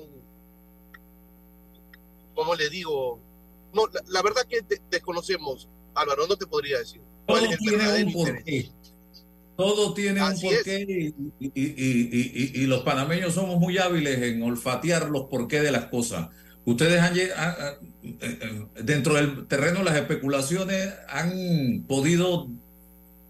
[2.36, 3.18] ¿cómo le digo?
[3.72, 7.00] No, la, verdad que desconocemos, Álvaro, no te podría decir.
[7.26, 8.70] Todo tiene un porqué.
[9.56, 15.24] Todo tiene un porqué y, y, y, los panameños somos muy hábiles en olfatear los
[15.24, 16.28] porqués de las cosas.
[16.66, 22.48] Ustedes han, llegado eh, eh, dentro del terreno de las especulaciones han podido,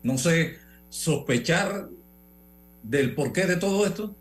[0.03, 1.89] no sé, sospechar
[2.83, 4.15] del porqué de todo esto.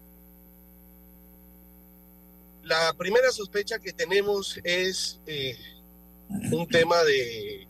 [2.63, 5.55] La primera sospecha que tenemos es eh,
[6.51, 7.67] un tema de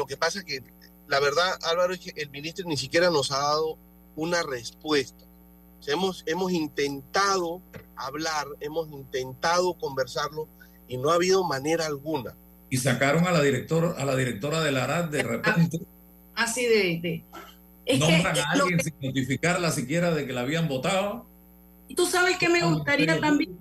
[0.00, 0.62] lo que pasa que
[1.08, 3.76] la verdad, Álvaro, es que el ministro ni siquiera nos ha dado
[4.16, 5.26] una respuesta.
[5.86, 7.60] hemos, hemos intentado
[7.96, 10.48] hablar, hemos intentado conversarlo
[10.88, 12.34] y no ha habido manera alguna.
[12.70, 15.80] Y sacaron a la directora, a la directora de la ARAD de repente.
[16.34, 17.24] Así de.
[17.84, 21.26] de nombran a alguien sin notificarla siquiera de que la habían votado.
[21.88, 23.58] Y tú sabes que me gustaría también,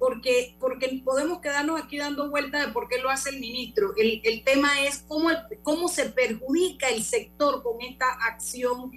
[0.00, 3.92] porque, porque podemos quedarnos aquí dando vueltas de por qué lo hace el ministro.
[3.96, 5.28] El, el tema es cómo,
[5.62, 8.90] cómo se perjudica el sector con esta acción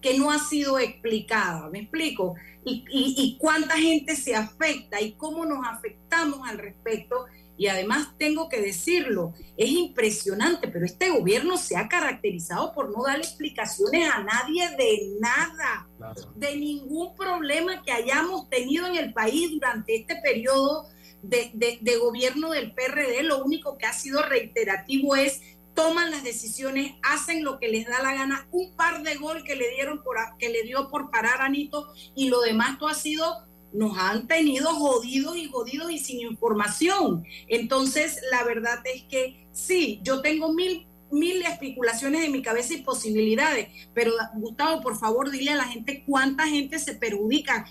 [0.00, 1.68] que no ha sido explicada.
[1.70, 2.36] ¿Me explico?
[2.64, 7.26] y, cuánta gente se afecta y cómo nos afectamos al respecto.
[7.56, 13.04] Y además tengo que decirlo, es impresionante, pero este gobierno se ha caracterizado por no
[13.04, 15.88] dar explicaciones a nadie de nada,
[16.34, 20.88] de ningún problema que hayamos tenido en el país durante este periodo
[21.22, 23.22] de, de, gobierno del PRD.
[23.22, 25.40] Lo único que ha sido reiterativo es
[25.74, 29.56] toman las decisiones, hacen lo que les da la gana, un par de gol que
[29.56, 32.94] le dieron por que le dio por parar a Anito y lo demás todo ha
[32.94, 37.24] sido nos han tenido jodidos y jodidos y sin información.
[37.48, 42.78] Entonces, la verdad es que sí, yo tengo mil mil especulaciones en mi cabeza y
[42.78, 47.66] posibilidades, pero Gustavo, por favor, dile a la gente cuánta gente se perjudica,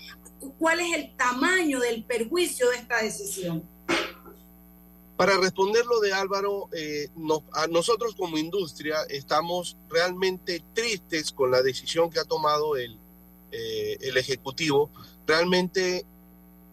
[0.58, 3.68] cuál es el tamaño del perjuicio de esta decisión.
[5.16, 7.08] Para responder lo de Álvaro, eh,
[7.52, 12.98] a nosotros como industria estamos realmente tristes con la decisión que ha tomado el,
[13.50, 14.90] eh, el Ejecutivo.
[15.26, 16.04] Realmente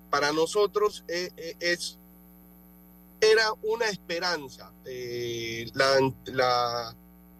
[0.09, 1.97] para nosotros eh, es,
[3.21, 4.71] era una esperanza.
[5.73, 6.95] La, la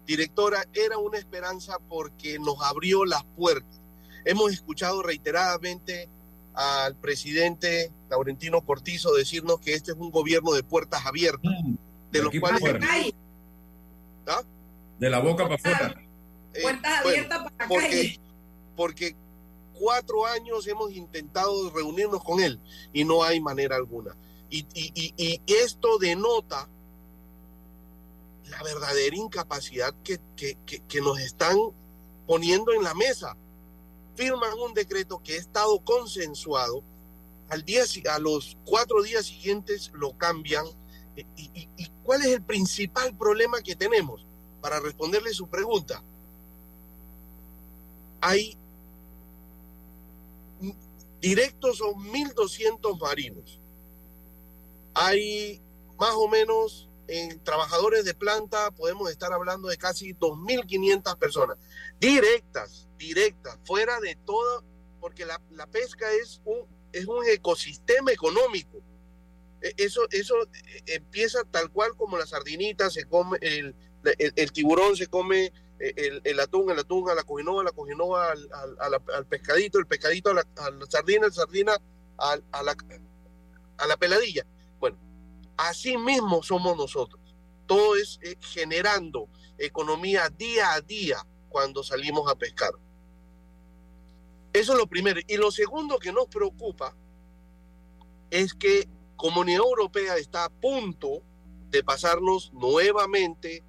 [0.06, 3.80] directora era una esperanza porque nos abrió las puertas.
[4.24, 6.08] Hemos escuchado reiteradamente
[6.54, 11.74] al presidente Laurentino Cortizo decirnos que este es un gobierno de puertas abiertas, mm,
[12.10, 12.62] de, los cuales...
[14.26, 14.42] ¿Ah?
[14.98, 16.02] De la boca para afuera.
[16.52, 18.20] Eh, puertas abiertas para porque,
[18.76, 19.16] porque
[19.80, 22.60] cuatro años hemos intentado reunirnos con él
[22.92, 24.14] y no hay manera alguna.
[24.50, 26.68] Y, esto denota
[28.48, 31.56] la verdadera incapacidad que, que, que nos están
[32.26, 33.36] poniendo en la mesa
[34.20, 36.82] firman un decreto que ha estado consensuado,
[37.48, 40.66] al día, a los cuatro días siguientes lo cambian.
[41.16, 44.26] Eh, ¿Y, cuál es el principal problema que tenemos?
[44.60, 46.02] Para responderle su pregunta,
[48.20, 48.58] hay
[51.20, 53.60] directos son 1.200 marinos.
[54.94, 55.60] Hay
[55.98, 61.58] más o menos en trabajadores de planta, podemos estar hablando de casi 2.500 personas
[61.98, 64.62] directas directa, fuera de todo,
[65.00, 68.78] porque la, pesca es un, es un ecosistema económico.
[69.62, 73.74] E, eso, eso eh, empieza tal cual como la sardinita se come, el,
[74.18, 79.78] el, tiburón se come el, atún, el atún a la cojinova, la cojinova al, pescadito,
[79.78, 80.46] el pescadito a la,
[80.88, 81.76] sardina, el sardina
[82.18, 82.76] a, la,
[83.78, 84.46] a la peladilla.
[84.78, 84.98] Bueno,
[85.56, 87.20] así mismo somos nosotros.
[87.66, 92.72] Todo es eh, generando economía día a día cuando salimos a pescar.
[94.52, 95.20] Eso es lo primero.
[95.26, 96.94] Y lo segundo que nos preocupa
[98.30, 101.22] es que Comunidad Europea está a punto
[101.68, 103.62] de pasarnos nuevamente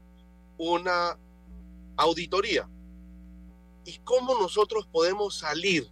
[0.58, 1.18] una
[2.02, 2.70] auditoría.
[3.86, 5.90] ¿Y cómo nosotros podemos salir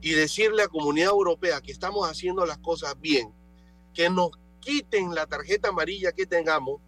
[0.00, 3.34] y decirle a Comunidad Europea que estamos haciendo las cosas bien,
[3.94, 4.30] que nos
[4.60, 6.80] quiten la tarjeta amarilla que tengamos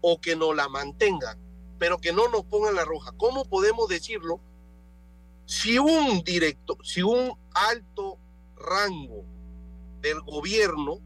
[0.00, 1.38] o que nos la mantengan,
[1.78, 3.12] pero que no nos pongan la roja?
[3.16, 4.40] ¿Cómo podemos decirlo
[5.46, 8.18] si un directo, si un alto
[8.56, 9.24] rango
[10.00, 11.00] del gobierno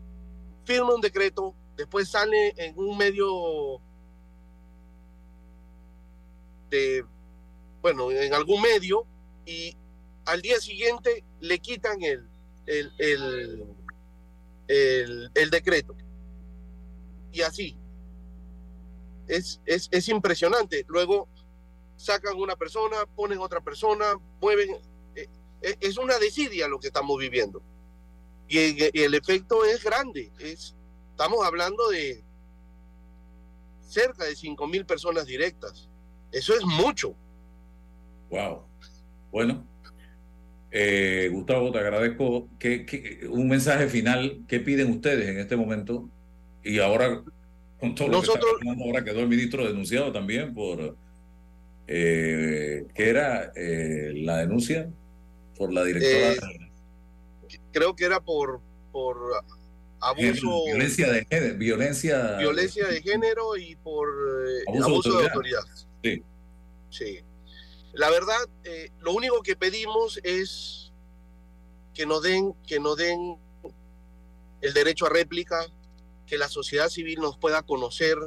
[0.65, 3.81] firma un decreto, después sale en un medio
[7.83, 9.07] bueno, en algún medio
[9.45, 9.77] y
[10.25, 12.29] al día siguiente le quitan el,
[12.67, 12.93] el,
[14.69, 15.97] el, el decreto.
[17.33, 17.79] Y así.
[19.29, 20.85] es, es, es impresionante.
[20.89, 21.29] Luego
[21.97, 24.71] sacan una persona, ponen otra persona, mueven.
[25.15, 25.29] eh,
[25.63, 27.63] eh, es una desidia lo que estamos viviendo.
[28.49, 28.59] Y,
[29.03, 30.33] el- efecto es grande.
[30.39, 30.75] Es,
[31.11, 32.25] estamos hablando de
[33.81, 35.89] cerca de 5 mil personas directas.
[36.37, 37.15] Eso es mucho.
[38.31, 38.63] Wow.
[39.33, 39.67] Bueno,
[40.71, 42.49] eh, Gustavo, te agradezco.
[42.59, 44.45] ¿Qué, qué- un mensaje final.
[44.47, 46.11] ¿Qué piden ustedes en este momento?
[46.63, 47.23] Y ahora,
[47.81, 50.97] con todo lo Nosotros- que está pasando, ahora quedó el ministro denunciado también por.
[51.89, 54.91] Eh, ¿Qué era eh, la denuncia?
[55.57, 56.37] Por la directora Eh,
[57.73, 58.61] creo que era por,
[58.93, 59.17] por
[60.01, 65.25] abuso, violencia de género, violencia, violencia de género y por eh, Abuso de abuso, de
[65.29, 65.61] autoridad.
[66.03, 66.23] Sí.
[66.91, 67.21] Sí.
[67.93, 70.93] La verdad, eh, lo único que pedimos es
[71.95, 73.39] que nos den, que nos den
[74.61, 75.67] el derecho a réplica,
[76.27, 78.19] que la sociedad civil nos pueda conocer,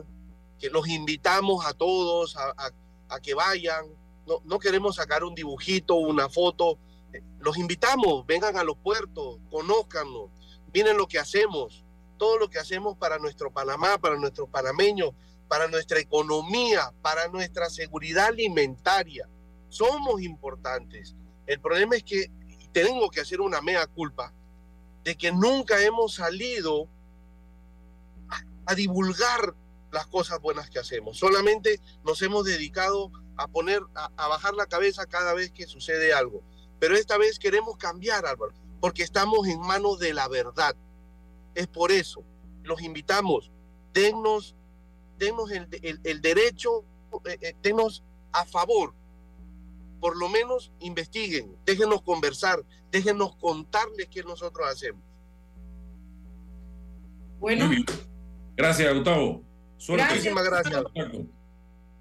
[0.57, 3.85] que los invitamos a todos a, que vayan.
[4.25, 6.79] No, no queremos sacar un dibujito, una foto.
[7.39, 10.29] Los invitamos, vengan a los puertos, conózcanos,
[10.73, 11.83] miren lo que hacemos,
[12.17, 15.13] todo lo que hacemos para nuestro Panamá, para nuestros panameños,
[15.49, 19.27] para nuestra economía, para nuestra seguridad alimentaria.
[19.67, 21.15] Somos importantes.
[21.47, 22.31] El problema es que
[22.71, 24.31] tengo que hacer una mea culpa
[25.03, 26.87] de que nunca hemos salido
[28.65, 29.55] a, divulgar
[29.91, 31.17] las cosas buenas que hacemos.
[31.17, 36.43] Solamente nos hemos dedicado a poner, a bajar la cabeza cada vez que sucede algo.
[36.79, 40.75] Pero esta vez queremos cambiar, Álvaro, porque estamos en manos de la verdad.
[41.55, 42.23] Es por eso,
[42.61, 43.51] los invitamos,
[43.93, 44.55] dennos,
[45.19, 46.83] dennos el, el- el derecho,
[47.25, 48.93] eh, eh, dennos a favor.
[49.99, 55.03] Por lo menos investiguen, déjenos conversar, déjenos contarles qué nosotros hacemos.
[57.39, 57.69] Bueno.
[58.55, 59.43] Gracias, Gustavo.
[59.77, 60.05] Suerte.
[60.09, 60.83] Muchísimas gracias.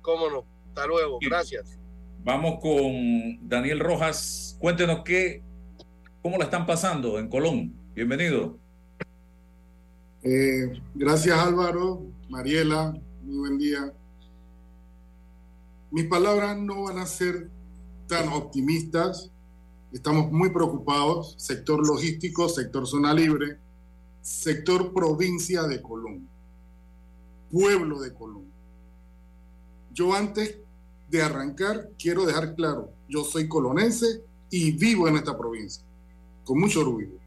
[0.03, 0.45] Cómo no.
[0.69, 1.19] Hasta luego.
[1.21, 1.79] Gracias.
[2.25, 4.57] Vamos con Daniel Rojas.
[4.61, 5.43] Cuéntenos qué,
[6.23, 7.75] cómo la están pasando en Colón.
[7.95, 8.59] Bienvenido.
[10.23, 12.93] Eh, gracias Álvaro, Mariela,
[13.29, 13.93] muy buen día.
[15.91, 17.51] Mis palabras no van a ser
[18.07, 19.31] tan optimistas.
[19.93, 21.35] Estamos muy preocupados.
[21.37, 23.59] Sector logístico, sector zona libre,
[24.23, 26.27] sector provincia de Colón,
[27.51, 28.47] pueblo de Colón.
[29.93, 30.57] Yo antes
[31.11, 35.83] de arrancar quiero dejar claro, yo soy colonense y vivo en esta provincia,
[36.45, 37.19] con mucho orgullo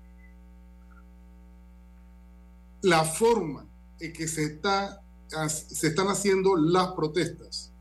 [2.81, 3.67] la forma
[3.99, 5.01] en que se, está,
[5.47, 7.71] se están haciendo las protestas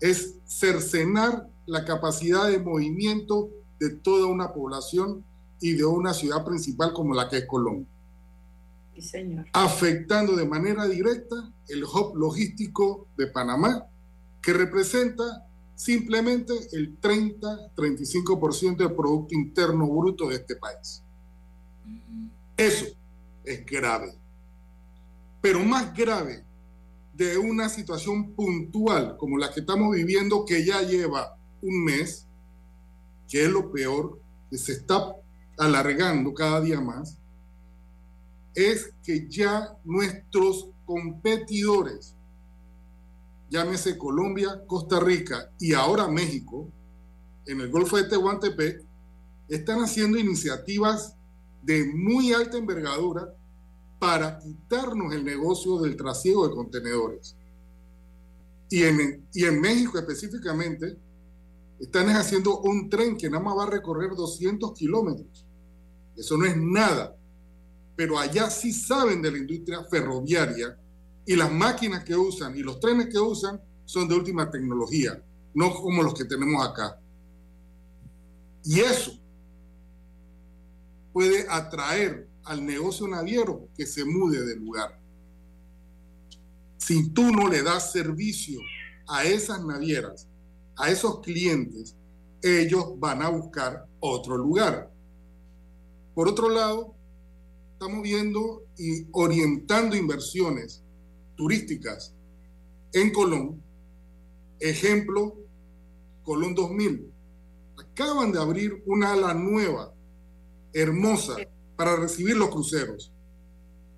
[0.00, 5.24] es cercenar la capacidad de movimiento de toda una población
[5.60, 7.86] y de una ciudad principal como la que es Colón,
[8.94, 9.46] sí, señor.
[9.52, 11.36] afectando de manera directa
[11.68, 13.86] el hub logístico de Panamá,
[14.42, 21.02] que representa simplemente el 30-35% del Producto Interno Bruto de este país.
[22.56, 22.86] Eso
[23.44, 24.14] es grave.
[25.44, 26.42] Pero más grave
[27.12, 32.26] de una situación puntual como la que estamos viviendo, que ya lleva un mes,
[33.28, 34.18] que es lo peor,
[34.48, 35.14] que se está
[35.58, 37.18] alargando cada día más,
[38.54, 42.14] es que ya nuestros competidores,
[43.50, 46.70] llámese Colombia, Costa Rica y ahora México,
[47.44, 48.82] en el Golfo de Tehuantepec,
[49.50, 51.14] están haciendo iniciativas
[51.62, 53.34] de muy alta envergadura
[54.04, 57.34] para quitarnos el negocio del trasiego de contenedores.
[58.68, 60.98] Y en, y en México específicamente,
[61.80, 65.46] están haciendo un tren que nada más va a recorrer 200 kilómetros.
[66.14, 67.16] Eso no es nada.
[67.96, 70.78] Pero allá sí saben de la industria ferroviaria
[71.24, 75.24] y las máquinas que usan y los trenes que usan son de última tecnología,
[75.54, 77.00] no como los que tenemos acá.
[78.64, 79.18] Y eso
[81.10, 85.00] puede atraer al negocio naviero que se mude del lugar.
[86.76, 88.60] Si tú no le das servicio
[89.08, 90.28] a esas navieras,
[90.76, 91.96] a esos clientes,
[92.42, 94.92] ellos van a buscar otro lugar.
[96.14, 96.94] Por otro lado,
[97.72, 100.82] estamos viendo y orientando inversiones
[101.36, 102.14] turísticas
[102.92, 103.62] en Colón.
[104.60, 105.36] Ejemplo,
[106.22, 107.10] Colón 2000.
[107.78, 109.92] Acaban de abrir una ala nueva,
[110.72, 111.36] hermosa,
[111.76, 113.12] para recibir los cruceros.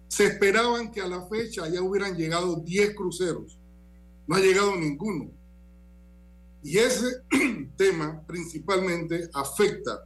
[0.08, 3.58] Se esperaban que a la fecha ya hubieran llegado 10 cruceros.
[4.26, 5.30] No ha llegado ninguno.
[6.62, 7.22] Y ese
[7.76, 10.04] tema principalmente afecta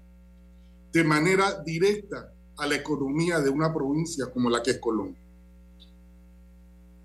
[0.93, 5.17] de manera directa a la economía de una provincia como la que es Colón.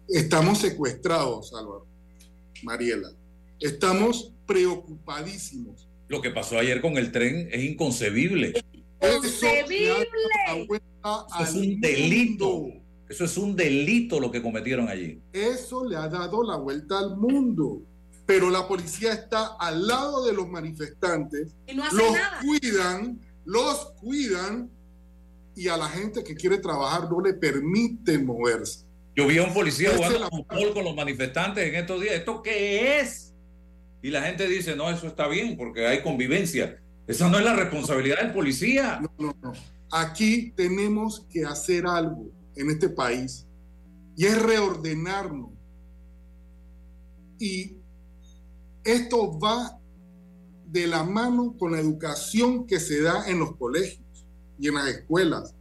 [0.07, 1.85] Estamos secuestrados, Álvaro,
[2.63, 3.09] Mariela.
[3.59, 5.87] Estamos preocupadísimos.
[6.07, 8.53] Lo que pasó ayer con el tren es inconcebible.
[9.13, 10.05] ¡Inconcebible!
[10.63, 12.67] Eso es un delito.
[13.07, 15.21] Eso es un delito lo que cometieron allí.
[15.31, 17.81] Eso le ha dado la vuelta al mundo.
[18.25, 22.39] Pero la policía está al lado de los manifestantes, Y no hace los nada.
[22.41, 24.71] cuidan, los cuidan
[25.55, 28.83] y a la gente que quiere trabajar no le permiten moverse.
[29.15, 32.15] Yo vi a un policía jugando fútbol con los manifestantes en estos días.
[32.15, 33.33] ¿Esto qué es?
[34.01, 36.81] Y la gente dice, no, eso está bien porque hay convivencia.
[37.07, 38.99] Esa no es la responsabilidad del policía.
[39.01, 39.53] No, no, no.
[39.91, 43.45] Aquí tenemos que hacer algo en este país
[44.15, 45.51] y es reordenarnos.
[47.37, 47.77] Y
[48.83, 49.79] esto va
[50.65, 54.25] de la mano con la educación que se da en los colegios
[54.59, 55.53] y en las escuelas.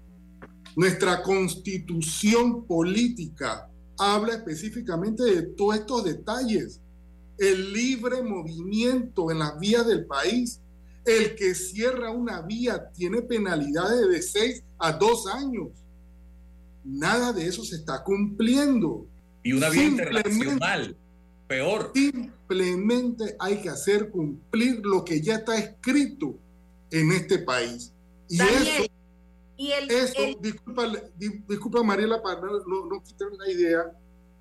[0.77, 6.81] Nuestra constitución política habla específicamente de todos estos detalles.
[7.39, 10.61] El libre movimiento en las vías del país.
[11.05, 15.69] El que cierra una vía tiene penalidades de 6 a 2 años.
[16.85, 19.07] Nada de eso se está cumpliendo.
[19.43, 20.97] Y una vía internacional.
[21.47, 21.93] Peor.
[21.95, 26.39] Simplemente hay que hacer cumplir lo que ya está escrito
[26.91, 27.93] en este país.
[28.29, 28.87] Y Daniel, eso,
[29.57, 33.83] y el, eso el- disculpa, di- disculpa Mariela para no, no- no quitar la idea,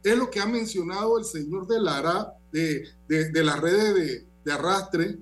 [0.03, 4.27] es lo que ha mencionado el señor de Lara de, de, de las redes de,
[4.45, 5.17] de arrastre,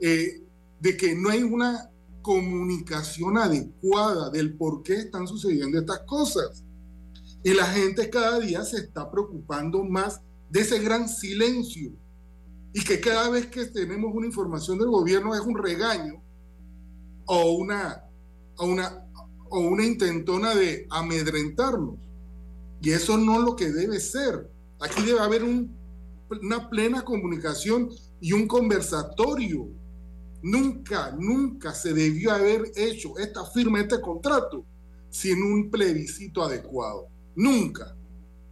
[0.00, 0.42] eh,
[0.84, 6.62] de que no hay una comunicación adecuada del por qué están sucediendo estas cosas.
[7.42, 10.20] Y la gente cada día se está preocupando más
[10.50, 11.90] de ese gran silencio.
[12.74, 16.22] Y que cada vez que tenemos una información del gobierno es un regaño
[17.24, 18.04] o una,
[18.58, 19.06] o una,
[19.48, 21.96] o una intentona de amedrentarnos.
[22.82, 24.50] Y eso no es lo que debe ser.
[24.80, 25.74] Aquí debe haber un-
[26.42, 27.88] una plena comunicación
[28.20, 29.66] y un conversatorio.
[30.44, 34.66] Nunca, nunca se debió haber hecho esta firma, este contrato,
[35.08, 37.08] sin un plebiscito adecuado.
[37.34, 37.96] Nunca.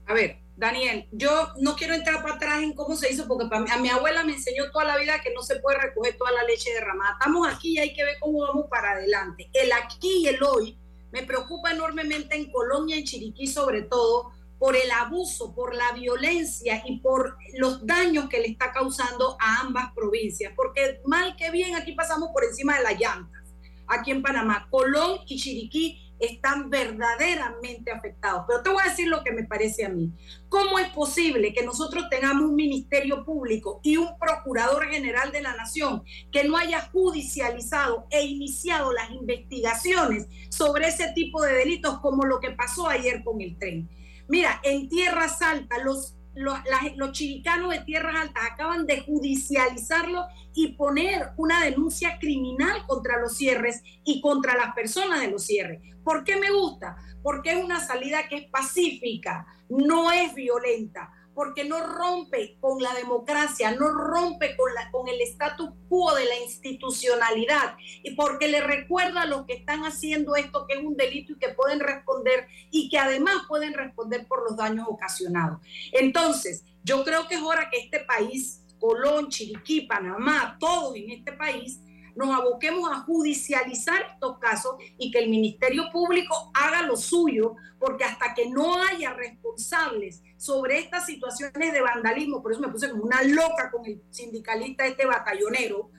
[0.07, 3.78] A ver, Daniel, yo no quiero entrar para atrás en cómo se hizo, porque a
[3.78, 6.72] mi abuela me enseñó toda la vida que no se puede recoger toda la leche
[6.72, 7.12] derramada.
[7.20, 9.51] Estamos aquí y hay que ver cómo vamos para adelante.
[9.53, 10.78] El aquí y el hoy
[11.11, 14.32] me preocupa enormemente en Colombia, en Chiriquí sobre todo,
[14.62, 19.58] por el abuso, por la violencia y por los daños que le está causando a
[19.58, 20.52] ambas provincias.
[20.54, 23.42] Porque mal que bien aquí pasamos por encima de las llantas.
[23.88, 28.44] Aquí en Panamá, Colón y Chiriquí están verdaderamente afectados.
[28.46, 30.12] Pero te voy a decir lo que me parece a mí.
[30.48, 35.56] ¿Cómo es posible que nosotros tengamos un ministerio público y un procurador general de la
[35.56, 42.22] nación que no haya judicializado e iniciado las investigaciones sobre ese tipo de delitos como
[42.26, 43.90] lo que pasó ayer con el tren?
[44.32, 46.58] Mira, en Tierras Altas, los, los,
[46.96, 50.24] los chiricanos de Tierras Altas acaban de judicializarlo
[50.54, 55.82] y poner una denuncia criminal contra los cierres y contra las personas de los cierres.
[56.02, 56.96] ¿Por qué me gusta?
[57.22, 62.94] Porque es una salida que es pacífica, no es violenta, porque no rompe con la
[62.94, 68.60] democracia, no rompe con, la, con el status quo de la institucionalidad y porque le
[68.60, 72.46] recuerda a los que están haciendo esto que es un delito y que pueden responder
[72.70, 75.60] y que además pueden responder por los daños ocasionados.
[75.92, 81.32] Entonces, yo creo que es hora que este país, Colón, Chiriquí, Panamá, todos en este
[81.32, 81.80] país,
[82.14, 88.04] nos aboquemos a judicializar estos casos y que el Ministerio Público haga lo suyo, porque
[88.04, 93.05] hasta que no haya responsables sobre estas situaciones de vandalismo, por eso me puse como
[93.05, 95.93] una loca con el sindicalista este batallonero,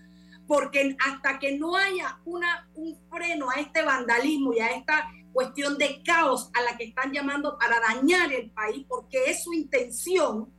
[0.45, 5.77] porque hasta que no haya una, un freno a este vandalismo y a esta cuestión
[5.77, 10.51] de caos a la que están llamando para dañar el país, porque es su intención,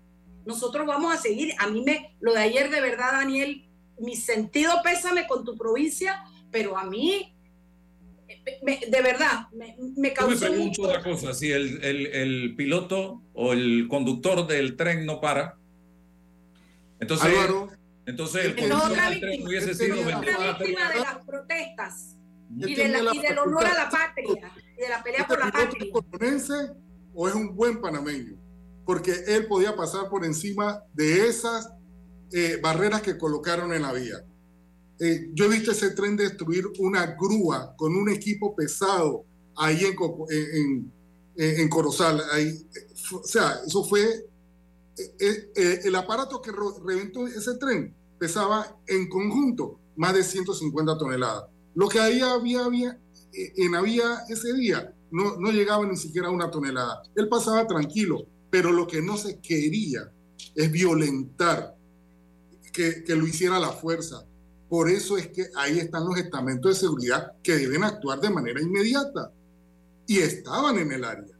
[0.46, 1.52] nosotros vamos a seguir.
[1.58, 3.68] A mí me, lo de ayer de verdad, Daniel,
[3.98, 7.33] mi sentido pésame con tu provincia, pero a mí,
[8.62, 10.82] me- de verdad, me, me Yo me causó pregunto mucho.
[10.82, 15.56] una cosa, si el, el- el piloto o el conductor del tren no para,
[17.00, 17.68] entonces, Álvaro,
[18.06, 19.48] entonces el otra conductor del tren víctima.
[19.48, 22.16] hubiese sido Él tenía vendido a una la víctima de las protestas
[22.56, 25.34] y, de la- la y del honor a la patria, y de la pelea ¿Este
[25.34, 25.92] por la patria.
[27.14, 28.36] o es un buen panameño?
[28.86, 31.70] Porque él podía pasar por encima de esas
[32.32, 34.16] eh, barreras que colocaron en la vía.
[35.00, 39.24] Eh, yo he visto ese tren destruir una grúa con un equipo pesado
[39.56, 39.96] ahí en,
[40.30, 40.92] en,
[41.36, 42.22] en- en Corozal.
[42.32, 44.02] Ahí, eh, o sea, eso fue
[44.96, 46.52] eh, eh, eh, el aparato que
[46.84, 51.44] reventó ese tren pesaba en conjunto más de 150 toneladas.
[51.74, 52.98] Lo que ahí había, había
[53.32, 57.02] eh, en había ese día no, no llegaba ni siquiera a una tonelada.
[57.16, 60.10] Él pasaba tranquilo, pero lo que no se quería
[60.54, 61.74] es violentar,
[62.72, 64.24] que, que lo hiciera la fuerza.
[64.74, 68.60] Por eso es que ahí están los estamentos de seguridad que deben actuar de manera
[68.60, 69.30] inmediata.
[70.04, 71.38] Y estaban en el área.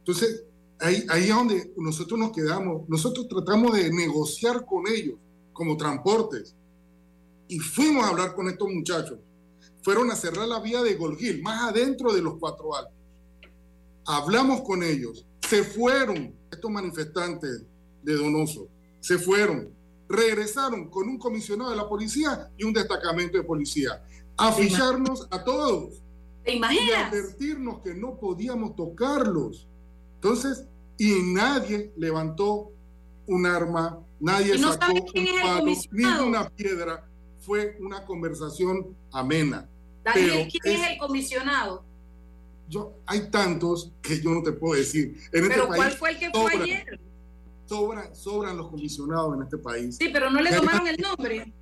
[0.00, 0.44] Entonces,
[0.78, 2.86] ahí, ahí es donde nosotros nos quedamos.
[2.86, 5.14] Nosotros tratamos de negociar con ellos
[5.54, 6.54] como transportes.
[7.48, 9.18] Y fuimos a hablar con estos muchachos.
[9.82, 12.92] Fueron a cerrar la vía de Golgil, más adentro de los cuatro altos.
[14.04, 15.24] Hablamos con ellos.
[15.48, 17.62] Se fueron estos manifestantes
[18.02, 18.68] de Donoso.
[19.00, 19.79] Se fueron.
[20.10, 24.02] Regresaron con un comisionado de la policía y un destacamento de policía.
[24.36, 26.02] A ficharnos a todos.
[26.44, 26.88] ¿Te imaginas?
[26.88, 29.68] Y advertirnos que no podíamos tocarlos.
[30.16, 30.64] Entonces,
[30.98, 32.72] y nadie levantó
[33.26, 35.06] un arma, nadie ¿Y no sacó un
[35.40, 37.06] palo, ni una piedra.
[37.38, 39.68] Fue una conversación amena.
[40.02, 41.84] Daniel, Pero ¿quién es- es el comisionado?
[42.68, 45.16] yo, hay tantos que yo no te puedo decir.
[45.32, 47.00] En este Pero país ¿cuál fue el que fue ayer?
[47.70, 49.96] Sobran, sobran los comisionados en este país.
[49.96, 51.54] Sí, pero no le tomaron el nombre.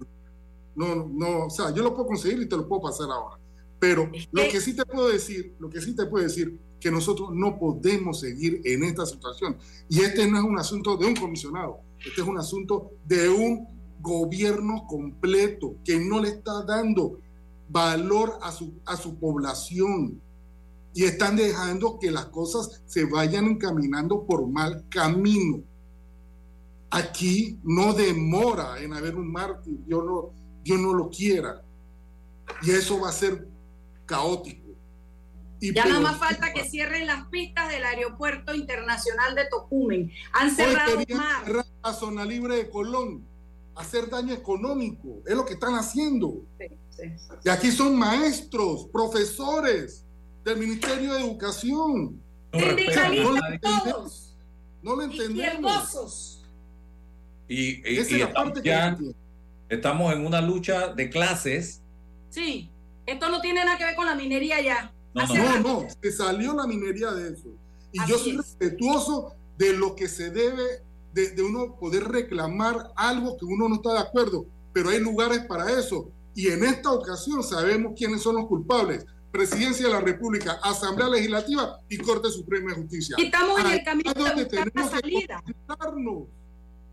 [0.74, 3.38] No, no, no, o sea, yo lo puedo conseguir y te lo puedo pasar ahora.
[3.78, 7.30] Pero lo que sí te puedo decir, lo que sí te puedo decir, que nosotros
[7.32, 9.58] no podemos seguir en esta situación.
[9.88, 13.68] Y este no es un asunto de un comisionado, este es un asunto de un
[14.00, 17.20] gobierno completo que no le está dando
[17.68, 20.22] valor a su, a su población
[20.94, 25.62] y están dejando que las cosas se vayan encaminando por mal camino.
[26.90, 30.30] Aquí no demora en haber un mártir, Dios no,
[30.62, 31.62] Dios no lo quiera.
[32.62, 33.46] Y eso va a ser
[34.06, 34.68] caótico.
[35.60, 40.10] Y Ya nada más falta que cierren las pistas del aeropuerto internacional de Tocumen.
[40.32, 41.66] Han cerrado mar.
[41.82, 43.26] la zona libre de Colón,
[43.74, 46.44] hacer daño económico, es lo que están haciendo.
[47.44, 50.04] Y aquí son maestros, profesores
[50.44, 52.22] del Ministerio de Educación.
[52.52, 54.36] Sindicalistas No lo entendemos.
[54.82, 56.37] No lo entendemos.
[57.48, 59.16] Y, y- Esa es y la estamos parte que ya no entiendo.
[59.68, 61.82] estamos en una lucha de clases.
[62.30, 62.70] Sí,
[63.06, 64.92] esto no tiene nada que ver con la minería ya.
[65.14, 65.34] No, no.
[65.34, 67.48] No, no, se salió la minería de eso.
[67.92, 68.36] Y Así yo soy es.
[68.36, 70.82] respetuoso de lo que se debe,
[71.14, 75.40] de, de uno poder reclamar algo que uno no está de acuerdo, pero hay lugares
[75.48, 76.10] para eso.
[76.34, 79.04] Y en esta ocasión sabemos quiénes son los culpables.
[79.32, 83.16] Presidencia de la República, Asamblea Legislativa y Corte Suprema de Justicia.
[83.18, 85.42] Y estamos en el camino de buscar la tenemos que salida.
[85.44, 86.22] concentrarnos.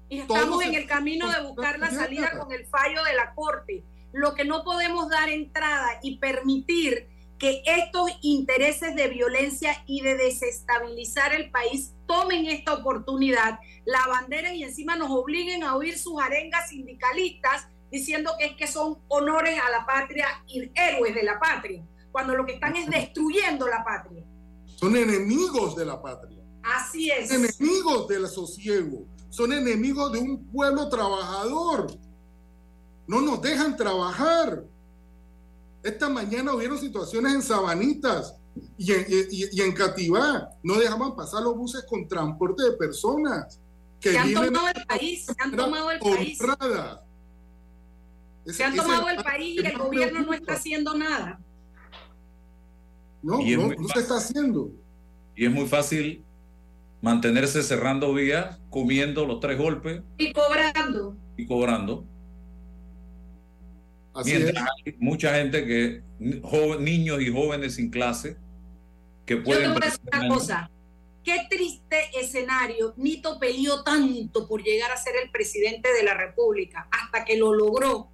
[0.10, 3.84] Y estamos en el camino de buscar la salida con el fallo de la Corte.
[4.14, 10.16] Lo que no podemos dar entrada y permitir que estos intereses de violencia y de
[10.16, 16.22] desestabilizar el país tomen esta oportunidad, la bandera y encima nos obliguen a oír sus
[16.22, 21.40] arengas sindicalistas diciendo que es que son honores a la patria y héroes de la
[21.40, 24.24] patria, cuando lo que están es destruyendo la patria.
[24.76, 26.42] Son enemigos de la patria.
[26.64, 27.32] Así es.
[27.32, 29.06] enemigos del sosiego,
[29.36, 31.88] son enemigos de un pueblo trabajador.
[33.06, 34.64] No nos dejan trabajar.
[35.84, 38.36] Esta mañana hubieron situaciones en Sabanitas
[38.78, 40.50] y en, y- y en Cativá.
[40.64, 43.60] No dejaban pasar los buses con transporte de personas
[44.00, 46.40] que Se han viven tomado el país, se han tomado el país.
[48.46, 51.40] Ese- Se han tomado el país y el gobierno no está haciendo nada.
[53.22, 54.72] No, no, no se está haciendo.
[55.36, 56.24] Y es muy fácil
[57.06, 61.16] mantenerse cerrando vías, comiendo los tres golpes Y cobrando.
[61.38, 62.04] y cobrando.
[64.16, 64.72] Así Mientras es.
[64.88, 66.02] hay mucha gente que,
[66.42, 68.38] joven- niños y jóvenes sin clase,
[69.26, 69.74] que Yo te pueden...
[69.74, 70.72] voy a decir una cosa.
[71.24, 72.94] Qué triste escenario.
[72.98, 77.54] Nito peleó tanto por llegar a ser el presidente de la República hasta que lo
[77.54, 78.10] logró.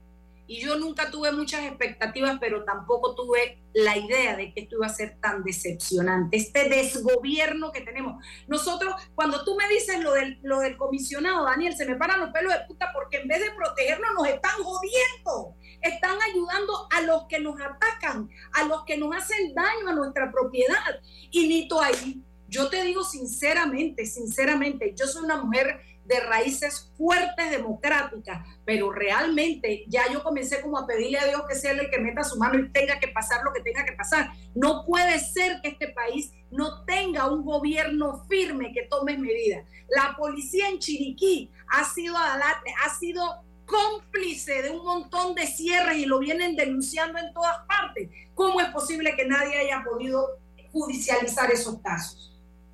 [0.52, 4.86] Y yo nunca tuve muchas expectativas, pero tampoco tuve la idea de que esto iba
[4.86, 6.36] a ser tan decepcionante.
[6.36, 8.22] Este desgobierno que tenemos.
[8.50, 12.32] Nosotros, cuando tú me dices lo del, lo del comisionado, Daniel, se me paran los
[12.32, 15.56] pelos de puta porque en vez de protegernos nos están jodiendo.
[15.82, 20.34] Están ayudando a los que nos atacan, a los que nos hacen daño a nuestra
[20.34, 21.00] propiedad.
[21.32, 27.52] Y Nito ahí, yo te digo sinceramente, sinceramente, yo soy una mujer de raíces fuertes
[27.52, 32.00] democráticas, pero realmente ya yo comencé como a pedirle a Dios que sea el que
[32.00, 34.32] meta su mano y tenga que pasar lo que tenga que pasar.
[34.56, 39.66] No puede ser que este país no tenga un gobierno firme que tome medidas.
[39.90, 46.06] La policía en Chiriquí ha sido, ha sido cómplice de un montón de cierres y
[46.06, 48.10] lo vienen denunciando en todas partes.
[48.36, 50.40] ¿Cómo es posible que nadie haya podido
[50.72, 52.31] judicializar esos casos?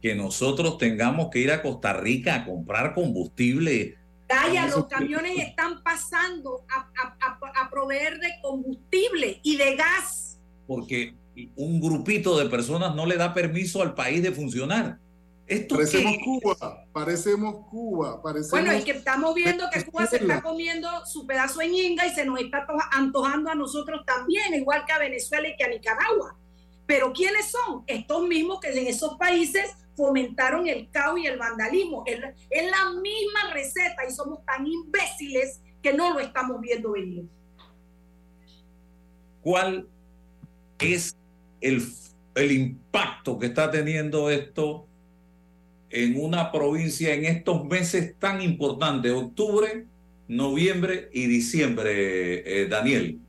[0.08, 3.98] Que nosotros tengamos que ir a Costa Rica a comprar combustible.
[4.26, 9.76] Calla, los que- camiones están pasando a, a- a- a proveer de combustible y de
[9.76, 10.40] gas.
[10.66, 11.14] porque
[11.58, 14.98] un grupito de personas no le da permiso al país de funcionar.
[15.70, 18.52] parecemos Cuba, parecemos Cuba, parecemos...
[18.52, 22.12] Bueno, es que estamos viendo que Cuba se está comiendo su pedazo en Inga y
[22.12, 26.36] se nos está antojando a nosotros también, igual que a Venezuela y que a Nicaragua.
[26.88, 27.84] Pero ¿quiénes son?
[27.86, 32.04] Estos mismos que en esos países fomentaron el caos y el vandalismo.
[32.06, 32.20] Es,
[32.50, 37.26] es la misma receta y somos tan imbéciles que no lo estamos viendo venir.
[39.42, 39.88] ¿Cuál
[40.80, 41.16] es
[41.62, 41.84] el,
[42.36, 44.88] el impacto que está teniendo esto
[45.90, 49.86] en una provincia en estos meses tan importantes, octubre,
[50.28, 53.20] noviembre y diciembre, eh, Daniel?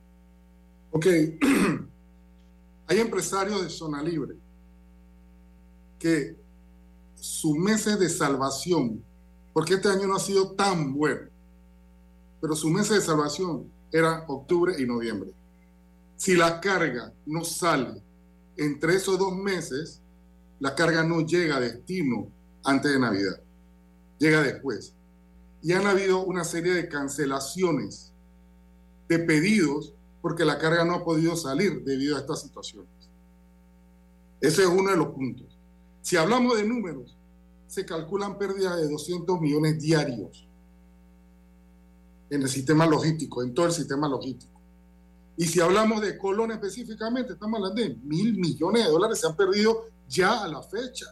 [0.91, 1.05] Ok,
[2.89, 4.35] hay empresarios de zona libre
[5.99, 6.35] que
[7.15, 9.03] sus meses de salvación,
[9.53, 11.29] porque este año no ha sido tan bueno,
[12.41, 15.31] pero sus meses de salvación eran octubre y noviembre.
[16.17, 18.01] Si la carga no sale
[18.57, 20.01] entre esos dos meses,
[20.59, 22.27] la carga no llega a destino
[22.63, 23.39] antes de Navidad,
[24.17, 24.93] llega después.
[25.61, 28.11] Y han habido una serie de cancelaciones
[29.07, 32.89] de pedidos porque la carga no ha podido salir debido a estas situaciones.
[34.41, 35.57] Ese es uno de los puntos.
[36.01, 37.17] Si hablamos de números,
[37.67, 40.47] se calculan pérdidas de 200 millones diarios
[42.29, 44.59] en el sistema logístico, en todo el sistema logístico.
[45.37, 49.35] Y si hablamos de Colón específicamente, estamos hablando de mil millones de dólares se han
[49.35, 51.05] perdido ya a la fecha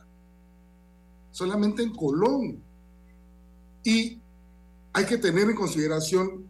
[1.32, 2.64] solamente en Colón.
[3.84, 4.20] Y
[4.91, 6.47] hay que tener en consideración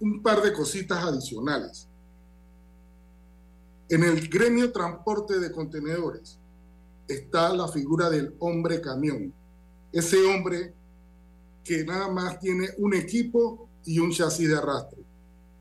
[0.00, 1.86] un par de cositas adicionales.
[3.88, 6.38] En el gremio transporte de contenedores
[7.06, 9.32] está la figura del hombre camión.
[9.92, 10.72] Ese hombre
[11.64, 15.00] que nada más tiene un equipo y un chasis de arrastre.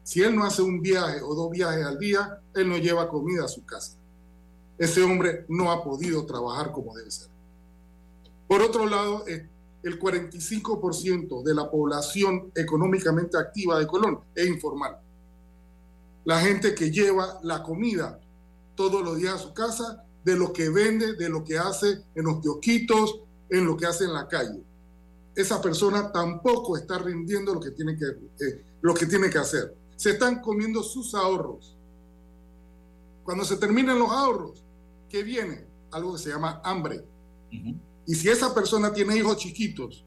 [0.04, 3.46] Si él no hace un viaje o dos viajes al día, él no lleva comida
[3.46, 3.98] a su casa.
[4.78, 7.28] Ese hombre no ha podido trabajar como debe ser.
[8.48, 9.26] Por otro lado,
[9.90, 15.00] el 45% de la población económicamente activa de Colón es informal.
[16.26, 18.20] La gente que lleva la comida
[18.76, 22.26] todos los días a su casa, de lo que vende, de lo que hace en
[22.26, 24.62] los kiosquitos, en lo que hace en la calle.
[25.36, 29.76] Esa persona tampoco está rindiendo lo que tiene que, eh, lo que, tiene que hacer.
[29.96, 31.76] Se están comiendo sus ahorros.
[33.24, 34.64] Cuando se terminan los ahorros,
[35.10, 35.66] ¿qué viene?
[35.92, 37.04] Algo que se llama hambre.
[38.10, 40.04] Y si esa persona tiene hijos chiquitos,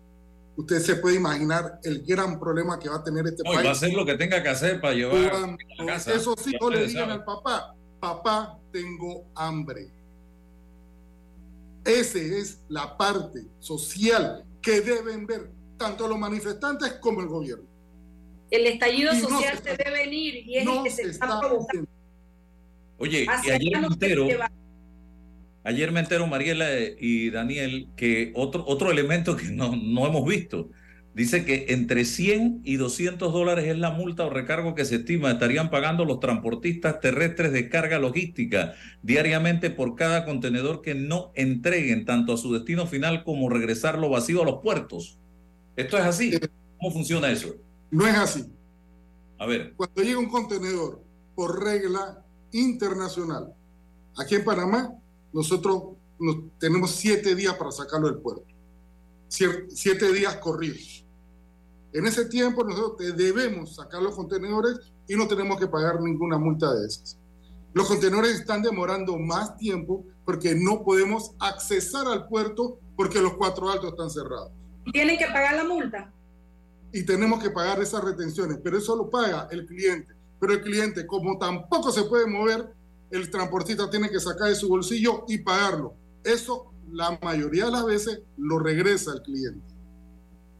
[0.56, 3.64] usted se puede imaginar el gran problema que va a tener este país.
[3.64, 6.12] Va a hacer lo que tenga que hacer para llevar a la casa.
[6.12, 9.88] Esos hijos le digan al papá, papá, tengo hambre.
[11.84, 17.68] Esa es la parte social que deben ver tanto los manifestantes como el gobierno.
[18.50, 21.88] El estallido social se, debe venir y es el que se está, provocando.
[22.98, 24.26] Oye, y ayer entero,
[25.64, 26.66] Ayer me entero, Mariela
[26.98, 30.70] y Daniel, que otro, otro elemento que no, no hemos visto.
[31.14, 35.32] Dice que entre 100 y 200 dólares es la multa o recargo que se estima
[35.32, 42.06] estarían pagando los transportistas terrestres de carga logística diariamente por cada contenedor que no entreguen
[42.06, 45.18] tanto a su destino final como regresarlo vacío a los puertos.
[45.76, 46.32] ¿Esto es así?
[46.78, 47.54] ¿Cómo funciona eso?
[47.90, 48.46] No es así.
[49.38, 49.74] A ver.
[49.76, 51.02] Cuando llega un contenedor
[51.34, 53.52] por regla internacional,
[54.16, 54.94] aquí en Panamá
[55.32, 55.82] nosotros
[56.58, 58.44] tenemos siete días para sacarlo del puerto.
[59.28, 61.04] Siete, días corridos.
[61.92, 64.78] En ese tiempo nosotros debemos sacar los contenedores
[65.08, 67.18] y no tenemos que pagar ninguna multa de esas.
[67.72, 73.70] Los contenedores están demorando más tiempo porque no podemos accesar al puerto porque los cuatro
[73.70, 74.52] altos están cerrados.
[74.92, 76.12] ¿Tienen que pagar la multa?
[76.92, 80.14] Y tenemos que pagar esas retenciones, pero eso lo paga el cliente.
[80.38, 82.74] Pero el cliente, como tampoco se puede mover,
[83.12, 85.94] el transportista tiene que sacar de su bolsillo y pagarlo.
[86.24, 89.62] Eso la mayoría de las veces lo regresa al cliente.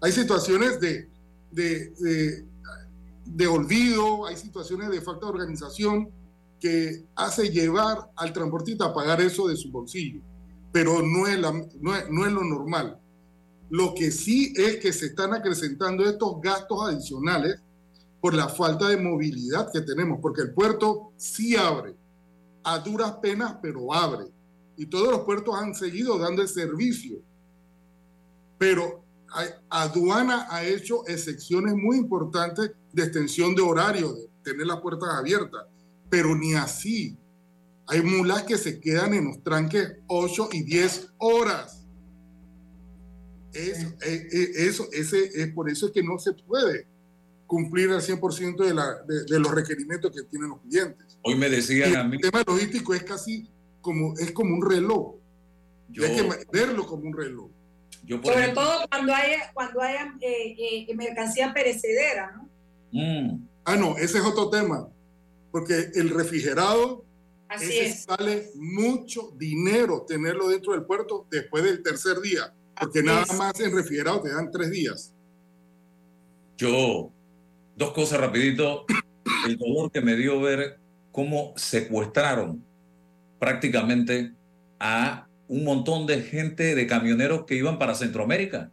[0.03, 1.09] Hay situaciones de,
[1.51, 2.45] de,
[3.25, 6.11] de, olvido, hay situaciones de falta de organización
[6.61, 10.21] que hace llevar al transportista a pagar eso de su bolsillo,
[10.73, 12.99] pero no es, la, no es, no es lo normal.
[13.71, 17.63] Lo que sí es que se están acrecentando estos gastos adicionales
[18.21, 21.97] por la falta de movilidad que tenemos, porque el puerto sí abre,
[22.65, 24.27] a duras penas, pero abre.
[24.77, 27.21] Y todos los puertos han seguido dando el servicio.
[28.59, 29.05] Pero
[29.71, 35.67] aduana ha hecho excepciones muy importantes de extensión de horario, de tener las puertas abiertas,
[36.11, 37.17] pero ni así.
[37.87, 41.85] Hay mulas que se quedan en los tranques 8 y 10 horas.
[43.53, 46.87] Eso, eh, eh, eso, ese, es por eso es que no se puede
[47.53, 51.19] cumplir al 100% de, la, de, los requerimientos que tienen los clientes.
[51.21, 52.17] Hoy me decían el a mí.
[52.17, 53.47] El tema logístico es casi
[53.83, 55.17] como, es como un reloj.
[55.93, 57.51] y hay que verlo como un reloj.
[58.09, 62.49] Sobre todo cuando haya, cuando haya eh, eh, mercancía perecedera, ¿no?
[62.91, 63.47] Mm.
[63.67, 64.89] Ah, no, ese es otro tema.
[65.51, 67.05] Porque el refrigerado
[67.51, 72.55] ese sale mucho dinero tenerlo dentro del puerto después del tercer día.
[72.81, 75.15] Porque nada más en refrigerado te dan tres días.
[76.57, 77.13] Yo,
[77.77, 78.85] dos cosas rapidito.
[79.47, 80.79] El dolor que me dio ver
[81.11, 82.65] cómo secuestraron
[83.39, 84.33] prácticamente
[84.79, 88.71] a un montón de gente, de camioneros que iban para Centroamérica.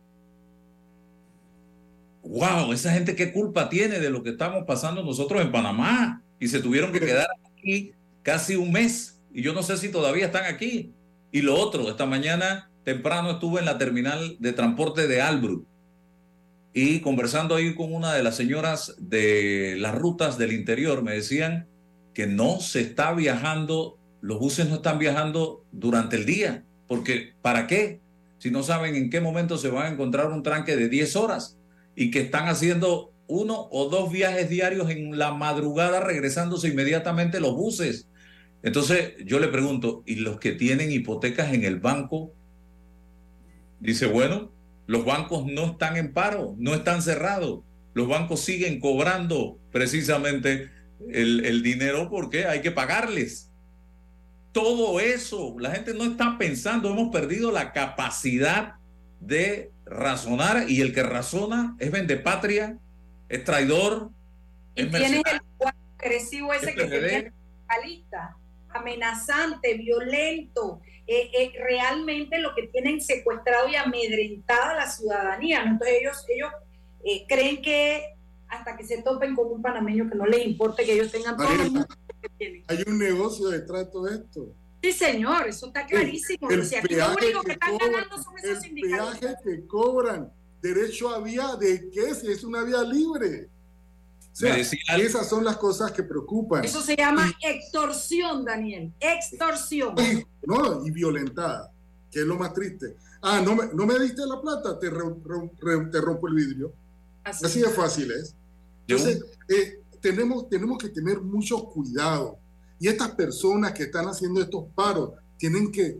[2.23, 2.73] ¡Wow!
[2.73, 6.23] Esa gente qué culpa tiene de lo que estamos pasando nosotros en Panamá.
[6.39, 7.91] Y se tuvieron que quedar aquí
[8.23, 9.19] casi un mes.
[9.33, 10.93] Y yo no sé si todavía están aquí.
[11.31, 15.65] Y lo otro, esta mañana temprano estuve en la terminal de transporte de Albrook
[16.81, 21.67] y conversando ahí con una de las señoras de las rutas del interior, me decían
[22.13, 26.63] que no se está viajando, los buses no están viajando durante el día.
[26.87, 27.99] Porque, ¿para qué?
[28.37, 31.57] Si no saben en qué momento se van a encontrar un tranque de 10 horas
[31.97, 37.55] y que están haciendo uno o dos viajes diarios en la madrugada regresándose inmediatamente los
[37.55, 38.07] buses.
[38.63, 42.31] Entonces yo le pregunto, ¿y los que tienen hipotecas en el banco?
[43.81, 44.53] Dice, bueno,
[44.89, 47.59] los bancos no están en paro, no están cerrados.
[47.93, 50.71] Los bancos siguen cobrando precisamente
[51.11, 53.51] el, el dinero porque hay que pagarles
[54.51, 55.55] todo eso.
[55.59, 58.77] La gente no está pensando, hemos perdido la capacidad
[59.19, 61.91] de razonar y el que razona es
[62.23, 62.75] patria,
[63.29, 64.09] es traidor.
[64.73, 65.41] Y es tiene el
[65.99, 67.33] agresivo ese que tiene
[67.85, 68.35] lista,
[68.69, 75.63] amenazante, violento, eh, eh, realmente lo que tienen secuestrado y amedrentada a la ciudadanía.
[75.63, 76.51] Entonces ellos, ellos
[77.03, 78.15] eh, creen que
[78.47, 81.51] hasta que se topen con un panameño que no les importe que ellos tengan todo
[81.51, 81.87] el mundo
[82.67, 84.55] hay un negocio detrás de todo esto.
[84.81, 86.49] Sí, señor, eso está clarísimo.
[86.49, 88.05] El, peaje que, cobran,
[88.43, 92.15] el peaje que cobran, derecho a vía, ¿de qué?
[92.15, 93.49] Si es una vía libre.
[94.39, 96.63] Esas son las cosas que preocupan.
[96.63, 98.93] Eso se llama extorsión, Daniel.
[98.99, 99.95] Extorsión.
[100.43, 101.71] no, y violentada,
[102.11, 102.95] que es lo más triste.
[103.21, 106.73] Ah, no me, no me diste la plata, te, te rompo el vidrio.
[107.23, 108.35] Así, de fácil es.
[108.87, 112.39] Entonces, eh, tenemos, tenemos que tener mucho cuidado.
[112.79, 115.97] Y estas personas que están haciendo estos paros tienen que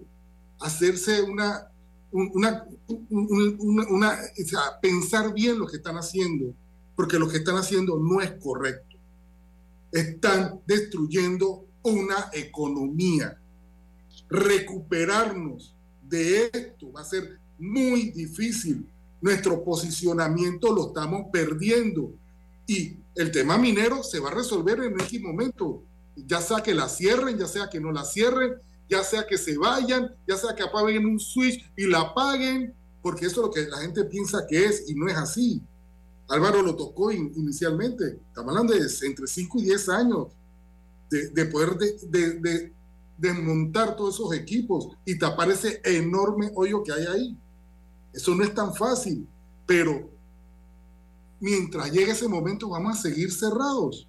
[0.60, 1.70] hacerse una,
[2.12, 2.66] una,
[3.10, 6.54] una, o sea, pensar bien lo que están haciendo,
[7.00, 8.98] porque lo que están haciendo no es correcto.
[9.90, 13.40] Están destruyendo una economía.
[14.28, 18.86] Recuperarnos de esto va a ser muy difícil.
[19.22, 22.12] Nuestro posicionamiento lo estamos perdiendo.
[22.68, 25.82] Y el tema minero se va a resolver en este momento,
[26.18, 28.56] ya sea que la cierren, ya sea que no la cierren,
[28.90, 33.28] ya sea que se vayan, ya sea que apaguen un switch y la apaguen, porque
[33.28, 35.64] eso es lo que la gente piensa que es y no es así.
[36.30, 40.28] Álvaro lo tocó inicialmente, estamos hablando de entre 5 y 10 años
[41.10, 42.72] de, poder de,
[43.18, 47.38] desmontar todos esos equipos y tapar ese enorme hoyo que hay ahí.
[48.14, 49.28] Eso no es tan fácil,
[49.66, 50.08] pero
[51.40, 54.08] mientras llegue ese momento vamos a seguir cerrados.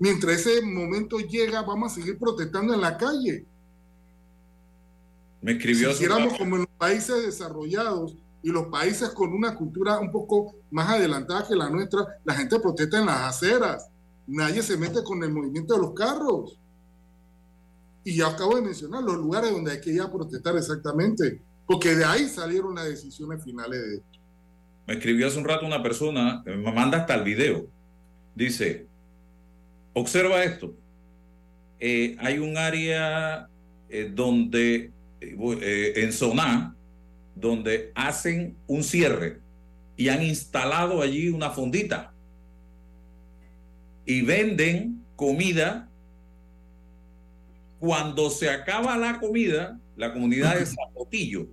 [0.00, 3.46] Mientras ese momento llega, vamos a seguir protestando en la calle.
[5.40, 5.92] Me escribió.
[5.92, 6.06] Si
[6.36, 11.46] como en los países desarrollados y los países con una cultura un poco más adelantada
[11.46, 13.88] que la nuestra, la gente protesta en las aceras.
[14.26, 16.58] Nadie se mete con el movimiento de los carros.
[18.04, 21.94] Y ya acabo de mencionar los lugares donde hay que ir a protestar exactamente, porque
[21.94, 24.18] de ahí salieron las decisiones finales de esto.
[24.86, 27.66] Me escribió hace un rato una persona, me manda hasta el video.
[28.34, 28.86] Dice,
[29.92, 30.74] observa esto.
[31.78, 33.48] Eh, hay un área
[33.88, 34.90] eh, donde,
[35.20, 36.74] eh, en Soná,
[37.34, 39.40] donde hacen un cierre
[39.96, 42.12] y han instalado allí una fondita
[44.04, 45.88] y venden comida.
[47.78, 51.48] Cuando se acaba la comida, la comunidad de Zapotillo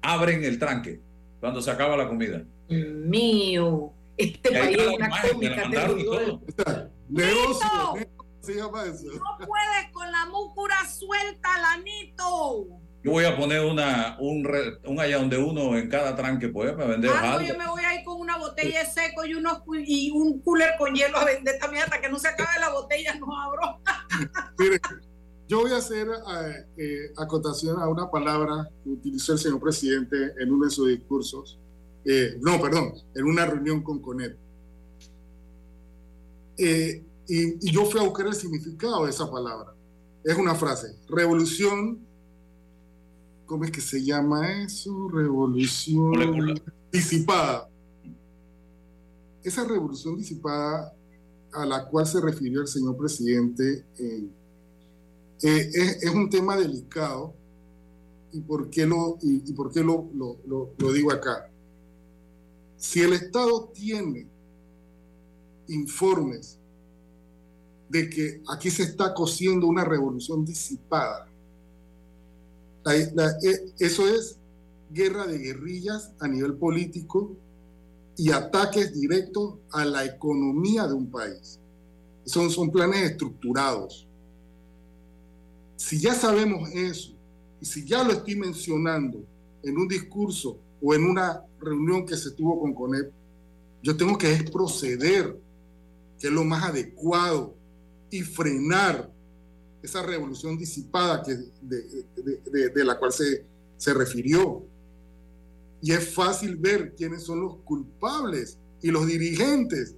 [0.00, 1.00] abren el tranque
[1.40, 2.44] cuando se acaba la comida.
[2.68, 5.68] Mío, este país es una cómica
[8.48, 12.66] No puedes con la múcura suelta, Lanito.
[13.08, 14.46] Yo voy a poner una, un,
[14.84, 17.94] un allá donde uno en cada tranque, pues, para vender ah, Yo me voy a
[17.98, 21.58] ir con una botella de seco y, unos, y un cooler con hielo a vender
[21.58, 23.80] también hasta que no se acabe la botella, no abro.
[24.58, 24.78] Mire,
[25.48, 30.34] yo voy a hacer eh, eh, acotación a una palabra que utilizó el señor presidente
[30.38, 31.58] en uno de sus discursos.
[32.04, 34.36] Eh, no, perdón, en una reunión con Conet.
[36.58, 36.96] Y,
[37.26, 39.72] y, yo fui a buscar el significado de esa palabra.
[40.24, 42.06] Es una frase, revolución
[43.48, 45.08] ¿cómo es que se llama eso?
[45.08, 46.60] Revolución
[46.92, 47.68] disipada.
[49.42, 50.94] Esa revolución disipada
[51.52, 54.28] a la cual se refirió el señor presidente eh,
[55.42, 55.70] eh,
[56.02, 57.34] es, un tema delicado.
[58.30, 61.50] ¿Y por qué lo, y, por qué lo, lo digo acá?
[62.76, 64.28] Si el Estado tiene
[65.68, 66.58] informes
[67.88, 71.27] de que aquí se está cosiendo una revolución disipada,
[72.96, 74.38] e, eso es
[74.90, 77.36] guerra de guerrillas a nivel político
[78.16, 81.60] y ataques directos a la economía de un país.
[82.24, 84.06] Son, son planes estructurados.
[85.76, 87.12] Si ya sabemos eso,
[87.60, 89.24] y si ya lo estoy mencionando
[89.62, 93.12] en un discurso o en una reunión que se tuvo con CONEP,
[93.82, 95.40] yo tengo que proceder,
[96.18, 97.54] que es lo más adecuado,
[98.10, 99.10] y frenar
[99.82, 103.44] esa revolución disipada que, de, la cual se,
[103.76, 104.64] se refirió.
[105.80, 109.94] Y es fácil ver quiénes son los culpables y los dirigentes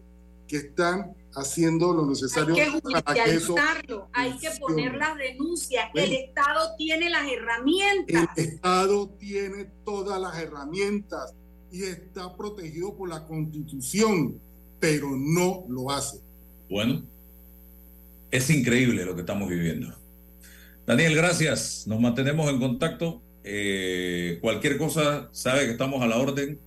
[0.46, 2.54] que están haciendo lo necesario
[3.04, 3.54] hay que eso
[4.12, 5.84] hay que poner las denuncias.
[5.94, 8.28] El Estado tiene las herramientas.
[8.36, 11.34] El Estado tiene todas las herramientas
[11.70, 14.40] y está protegido por la Constitución,
[14.80, 16.20] pero no lo hace.
[16.68, 17.04] Bueno,
[18.30, 19.94] es increíble lo que estamos viviendo.
[20.86, 21.84] Daniel, gracias.
[21.86, 23.22] Nos mantenemos en contacto.
[23.44, 26.58] Eh, cualquier cosa, sabe que estamos a la orden.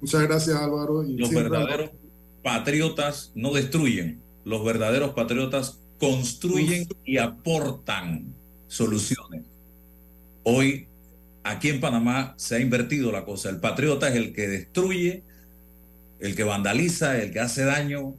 [0.00, 1.02] Muchas gracias, Álvaro.
[1.02, 1.90] Los verdaderos
[2.42, 4.20] patriotas no destruyen.
[4.44, 8.34] Los verdaderos patriotas construyen y aportan
[8.66, 9.42] soluciones.
[10.42, 10.88] Hoy,
[11.44, 13.50] aquí en Panamá, se ha invertido la cosa.
[13.50, 15.22] El patriota es el que destruye,
[16.18, 18.14] el que vandaliza, el que hace daño,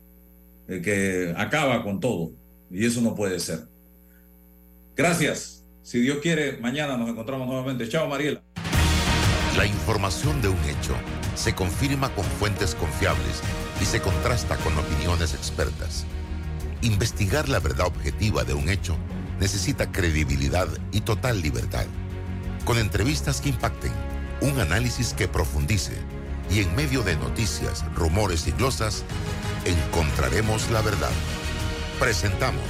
[0.68, 2.32] el que acaba con todo.
[2.72, 3.68] Y eso no puede ser.
[4.96, 5.66] Gracias.
[5.82, 7.90] Si Dios quiere, mañana nos encontramos nuevamente.
[7.90, 8.42] Chao, Mariela.
[9.58, 10.96] La información de un hecho
[11.36, 13.42] se confirma con fuentes confiables
[13.82, 16.06] y se contrasta con opiniones expertas.
[16.82, 18.98] Investigar la verdad objetiva de un hecho
[19.40, 21.86] necesita credibilidad y total libertad.
[22.66, 23.92] Con entrevistas que impacten,
[24.42, 25.94] un análisis que profundice
[26.50, 29.04] y en medio de noticias, rumores y glosas,
[29.66, 31.12] encontraremos la verdad.
[32.04, 32.64] Presentamos